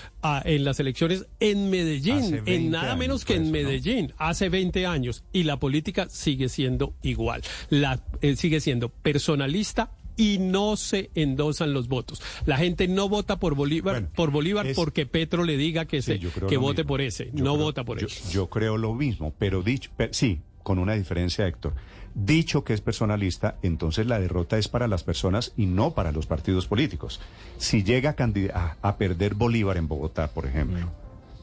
en 0.44 0.64
las 0.64 0.80
elecciones 0.80 1.26
en 1.40 1.70
Medellín, 1.70 2.42
en 2.46 2.70
nada 2.70 2.96
menos 2.96 3.24
que 3.24 3.34
en 3.34 3.50
Medellín, 3.50 4.12
hace 4.18 4.48
20 4.48 4.86
años. 4.86 5.24
Y 5.32 5.44
la 5.44 5.58
política 5.58 6.08
sigue 6.08 6.48
siendo 6.48 6.94
igual. 7.02 7.42
La, 7.70 8.00
eh, 8.20 8.36
sigue 8.36 8.60
siendo 8.60 8.88
personalista 8.88 9.90
y 10.16 10.38
no 10.38 10.76
se 10.76 11.10
endosan 11.14 11.72
los 11.72 11.88
votos. 11.88 12.22
La 12.46 12.56
gente 12.56 12.88
no 12.88 13.08
vota 13.08 13.38
por 13.38 13.54
Bolívar, 13.54 14.08
por 14.14 14.30
Bolívar 14.30 14.66
porque 14.74 15.06
Petro 15.06 15.44
le 15.44 15.56
diga 15.56 15.84
que, 15.86 16.02
se, 16.02 16.18
que 16.20 16.56
vote 16.56 16.84
por 16.84 17.00
ese, 17.00 17.30
no 17.32 17.56
vota 17.56 17.84
por 17.84 18.02
eso. 18.02 18.28
Yo 18.30 18.48
creo 18.48 18.76
lo 18.76 18.94
mismo, 18.94 19.32
pero 19.38 19.62
dicho, 19.62 19.90
sí, 20.12 20.40
con 20.62 20.78
una 20.78 20.94
diferencia, 20.94 21.46
Héctor. 21.46 21.74
Dicho 22.14 22.62
que 22.62 22.74
es 22.74 22.80
personalista, 22.80 23.56
entonces 23.62 24.06
la 24.06 24.20
derrota 24.20 24.56
es 24.56 24.68
para 24.68 24.86
las 24.86 25.02
personas 25.02 25.52
y 25.56 25.66
no 25.66 25.94
para 25.94 26.12
los 26.12 26.26
partidos 26.26 26.66
políticos. 26.68 27.20
Si 27.58 27.82
llega 27.82 28.14
a, 28.54 28.76
a 28.82 28.96
perder 28.98 29.34
Bolívar 29.34 29.76
en 29.78 29.88
Bogotá, 29.88 30.28
por 30.28 30.46
ejemplo, 30.46 30.90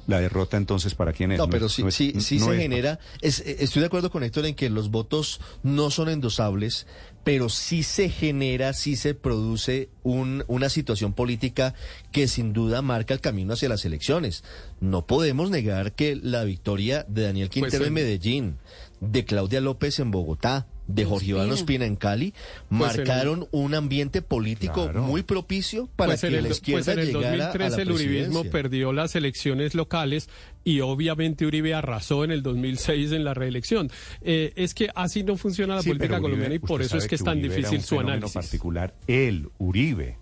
La 0.07 0.19
derrota 0.19 0.55
entonces 0.57 0.95
para 0.95 1.13
quién 1.13 1.33
es. 1.33 1.37
No, 1.37 1.47
pero 1.49 1.67
sí, 1.69 1.83
es- 1.85 1.93
sí, 1.93 2.13
sí 2.21 2.39
no 2.39 2.45
se 2.47 2.55
es- 2.55 2.61
genera. 2.61 2.99
es- 3.21 3.39
estoy 3.45 3.81
de 3.81 3.85
acuerdo 3.85 4.09
con 4.09 4.23
Héctor 4.23 4.45
en 4.45 4.55
que 4.55 4.69
los 4.69 4.89
votos 4.89 5.39
no 5.61 5.91
son 5.91 6.07
endosables, 6.09 6.87
pero 7.23 7.49
sí 7.49 7.83
se 7.83 8.09
genera, 8.09 8.73
sí 8.73 8.95
se 8.95 9.13
produce 9.13 9.89
un- 10.03 10.43
una 10.47 10.69
situación 10.69 11.13
política 11.13 11.73
que 12.11 12.27
sin 12.27 12.53
duda 12.53 12.81
marca 12.81 13.13
el 13.13 13.21
camino 13.21 13.53
hacia 13.53 13.69
las 13.69 13.85
elecciones. 13.85 14.43
No 14.79 15.05
podemos 15.05 15.49
negar 15.51 15.93
que 15.93 16.15
la 16.15 16.43
victoria 16.43 17.05
de 17.07 17.23
Daniel 17.23 17.49
Quintero 17.49 17.79
Pues, 17.79 17.87
en 17.87 17.97
eh, 17.97 18.01
Medellín, 18.01 18.57
de 18.99 19.25
Claudia 19.25 19.61
López 19.61 19.99
en 19.99 20.11
Bogotá, 20.11 20.67
de 20.87 21.05
Jorge 21.05 21.27
Iván 21.27 21.49
Ospina. 21.51 21.85
En 21.85 21.95
Cali, 21.95 22.33
Pues, 22.69 22.95
el- 22.95 23.05
marcaron 23.05 23.47
un 23.51 23.73
ambiente 23.75 24.21
político 24.21 24.83
Claro. 24.85 25.03
muy 25.03 25.23
propicio 25.23 25.87
para 25.95 26.09
Pues 26.11 26.21
que 26.21 26.27
el, 26.27 26.33
la 26.35 26.41
do- 26.41 26.47
izquierda 26.49 26.83
pues 26.85 26.97
en 26.97 26.99
el 26.99 27.07
llegara 27.13 27.27
a 27.33 27.37
la 27.37 27.45
2013 27.47 27.81
el 27.83 27.91
uribismo 27.91 28.23
presidencia. 28.41 28.51
perdió 28.51 28.93
las 28.93 29.15
elecciones 29.15 29.73
locales 29.75 30.29
y 30.63 30.81
obviamente 30.81 31.45
Uribe 31.45 31.73
arrasó 31.73 32.23
en 32.23 32.31
el 32.31 32.43
2006 32.43 33.11
en 33.13 33.23
la 33.23 33.33
reelección. 33.33 33.89
Eh, 34.21 34.53
es 34.55 34.73
que 34.73 34.89
así 34.93 35.23
no 35.23 35.37
funciona 35.37 35.75
la 35.75 35.81
Sí, 35.81 35.89
política 35.89 36.13
Uribe, 36.15 36.21
colombiana 36.21 36.55
y 36.55 36.59
por 36.59 36.81
eso 36.81 36.97
es 36.97 37.07
que 37.07 37.15
es 37.15 37.23
tan 37.23 37.37
Uribe 37.39 37.47
era 37.47 37.55
difícil 37.57 37.77
un 37.79 37.83
su 37.83 37.99
análisis. 37.99 38.33
particular, 38.33 38.93
él, 39.07 39.49
Uribe. 39.57 40.17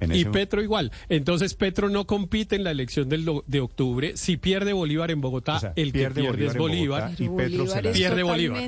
En 0.00 0.12
Y 0.14 0.20
ese- 0.22 0.30
Petro 0.30 0.62
igual. 0.62 0.90
Entonces 1.08 1.54
Petro 1.54 1.88
no 1.88 2.06
compite 2.06 2.56
en 2.56 2.64
la 2.64 2.70
elección 2.72 3.08
del 3.08 3.24
de 3.46 3.60
octubre. 3.60 4.16
Si 4.16 4.36
pierde 4.36 4.72
Bolívar 4.72 5.10
en 5.10 5.20
Bogotá, 5.20 5.56
O 5.56 5.60
sea, 5.60 5.72
el 5.76 5.92
que 5.92 5.98
pierde 6.00 6.20
pierde 6.22 6.46
es 6.46 6.56
Bolívar. 6.56 7.12
Y 7.18 7.28
Petro 7.28 7.66
se 7.66 7.82
Pierde 7.82 8.22
Bolívar. 8.22 8.62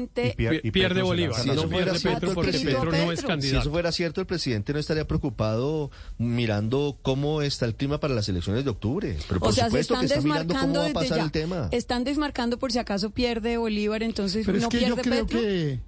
Y 0.63 0.71
pierde 0.71 1.03
Bolívar. 1.03 1.41
Si 1.43 1.49
No 1.51 1.69
pierde 1.69 1.99
cierto, 1.99 2.15
Petro 2.21 2.29
el 2.31 2.35
porque 2.35 2.51
presidente- 2.53 2.81
Petro 2.81 2.93
no 3.05 3.13
es 3.13 3.23
candidato. 3.23 3.57
Si 3.57 3.61
eso 3.63 3.71
fuera 3.71 3.93
cierto, 3.93 4.21
el 4.21 4.27
presidente 4.27 4.73
no 4.73 4.79
estaría 4.79 5.07
preocupado 5.07 5.91
mirando 6.19 6.99
cómo 7.03 7.43
está 7.43 7.67
el 7.67 7.75
clima 7.75 7.99
para 8.01 8.15
las 8.15 8.29
elecciones 8.29 8.65
de 8.65 8.71
octubre. 8.71 9.17
Pero 9.29 9.41
por 9.41 9.49
o 9.51 9.53
sea, 9.53 9.65
se 9.65 9.71
supuesto 9.71 9.95
están 9.95 10.07
que 10.09 10.15
está 10.15 10.21
mirando 10.27 10.55
cómo 10.55 10.67
desmarcando 10.67 10.81
va 10.81 10.87
a 10.87 10.93
pasar 11.05 11.19
ya. 11.19 11.25
el 11.25 11.31
tema. 11.33 11.69
Están 11.73 12.05
desmarcando 12.05 12.59
por 12.59 12.73
si 12.73 12.79
acaso 12.79 13.11
pierde 13.11 13.57
Bolívar, 13.57 14.03
entonces 14.03 14.47
Pero 14.47 14.59
no 14.59 14.65
es 14.65 14.69
que 14.71 14.81
yo 14.87 14.97
pierde 14.97 15.03
creo 15.11 15.27
Petro. 15.27 15.41
que... 15.41 15.81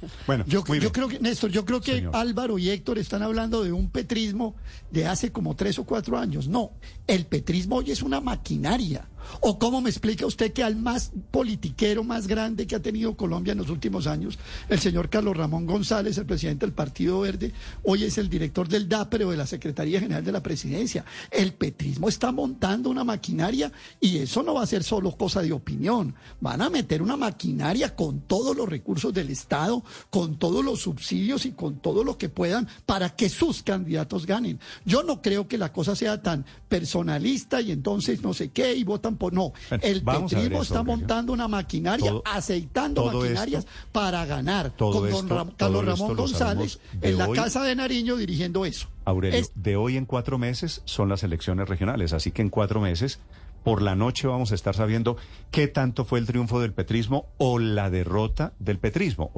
Bueno, 0.26 0.44
Yo, 0.46 0.64
yo 0.76 0.92
creo 0.92 1.08
que, 1.08 1.18
Néstor, 1.20 1.50
yo 1.50 1.64
creo 1.64 1.80
que. 1.80 2.08
Álvaro 2.12 2.58
y 2.58 2.70
Héctor 2.70 2.98
están 2.98 3.22
hablando 3.22 3.62
de 3.64 3.72
un 3.72 3.90
petrismo 3.90 4.54
de 4.90 5.06
hace 5.06 5.32
como 5.32 5.54
tres 5.56 5.78
o 5.78 5.84
cuatro 5.84 6.16
años. 6.18 6.48
No, 6.48 6.72
el 7.06 7.26
petrismo 7.26 7.76
hoy 7.76 7.90
es 7.90 8.02
una 8.02 8.20
maquinaria. 8.20 9.09
¿O 9.40 9.58
cómo 9.58 9.80
me 9.80 9.90
explica 9.90 10.26
usted 10.26 10.52
que 10.52 10.62
al 10.62 10.76
más 10.76 11.12
politiquero 11.30 12.04
más 12.04 12.26
grande 12.26 12.66
que 12.66 12.76
ha 12.76 12.82
tenido 12.82 13.16
Colombia 13.16 13.52
en 13.52 13.58
los 13.58 13.70
últimos 13.70 14.06
años, 14.06 14.38
el 14.68 14.80
señor 14.80 15.08
Carlos 15.08 15.36
Ramón 15.36 15.66
González, 15.66 16.18
el 16.18 16.26
presidente 16.26 16.66
del 16.66 16.74
Partido 16.74 17.20
Verde, 17.20 17.52
hoy 17.84 18.04
es 18.04 18.18
el 18.18 18.28
director 18.28 18.68
del 18.68 18.88
DAPRE 18.88 19.24
o 19.24 19.30
de 19.30 19.36
la 19.36 19.46
Secretaría 19.46 20.00
General 20.00 20.24
de 20.24 20.32
la 20.32 20.42
Presidencia? 20.42 21.04
El 21.30 21.54
petrismo 21.54 22.08
está 22.08 22.32
montando 22.32 22.90
una 22.90 23.04
maquinaria 23.04 23.72
y 24.00 24.18
eso 24.18 24.42
no 24.42 24.54
va 24.54 24.62
a 24.62 24.66
ser 24.66 24.82
solo 24.82 25.16
cosa 25.16 25.42
de 25.42 25.52
opinión. 25.52 26.14
Van 26.40 26.62
a 26.62 26.70
meter 26.70 27.02
una 27.02 27.16
maquinaria 27.16 27.94
con 27.94 28.20
todos 28.22 28.56
los 28.56 28.68
recursos 28.68 29.12
del 29.12 29.30
Estado, 29.30 29.82
con 30.10 30.38
todos 30.38 30.64
los 30.64 30.80
subsidios 30.80 31.46
y 31.46 31.52
con 31.52 31.80
todo 31.80 32.04
lo 32.04 32.18
que 32.18 32.28
puedan 32.28 32.68
para 32.86 33.10
que 33.10 33.28
sus 33.28 33.62
candidatos 33.62 34.26
ganen. 34.26 34.60
Yo 34.84 35.02
no 35.02 35.22
creo 35.22 35.48
que 35.48 35.58
la 35.58 35.72
cosa 35.72 35.94
sea 35.94 36.22
tan 36.22 36.44
personalista 36.70 37.60
y 37.60 37.72
entonces 37.72 38.22
no 38.22 38.32
sé 38.32 38.48
qué 38.50 38.74
y 38.74 38.84
votan 38.84 39.16
por... 39.16 39.34
No, 39.34 39.52
Bueno, 39.68 39.84
el 39.84 40.02
petrismo 40.02 40.62
está 40.62 40.82
montando 40.82 41.32
una 41.34 41.48
maquinaria, 41.48 42.10
Todo- 42.10 42.22
aceitando 42.24 43.02
todo 43.02 43.20
maquinarias 43.20 43.64
esto- 43.64 43.72
para 43.92 44.24
ganar. 44.24 44.70
todo 44.70 45.00
con 45.00 45.10
don 45.10 45.20
esto- 45.24 45.34
Ram- 45.36 45.56
todo 45.56 45.72
Carlos 45.82 45.98
Ramón 45.98 46.16
González 46.16 46.78
en 47.02 47.18
la 47.18 47.28
hoy. 47.28 47.36
Casa 47.36 47.62
de 47.64 47.74
Nariño 47.76 48.16
dirigiendo 48.16 48.64
eso. 48.64 48.86
Aurelio, 49.04 49.38
Es- 49.38 49.52
de 49.54 49.76
hoy 49.76 49.96
en 49.98 50.06
cuatro 50.06 50.38
meses 50.38 50.80
son 50.86 51.08
las 51.10 51.22
elecciones 51.22 51.68
regionales, 51.68 52.12
así 52.14 52.30
que 52.30 52.42
en 52.42 52.48
cuatro 52.48 52.80
meses, 52.80 53.18
por 53.64 53.82
la 53.82 53.94
noche 53.94 54.26
vamos 54.26 54.52
a 54.52 54.54
estar 54.54 54.74
sabiendo 54.74 55.16
qué 55.50 55.68
tanto 55.68 56.04
fue 56.06 56.18
el 56.18 56.26
triunfo 56.26 56.60
del 56.60 56.72
petrismo 56.72 57.26
o 57.36 57.58
la 57.58 57.90
derrota 57.90 58.54
del 58.58 58.78
petrismo. 58.78 59.30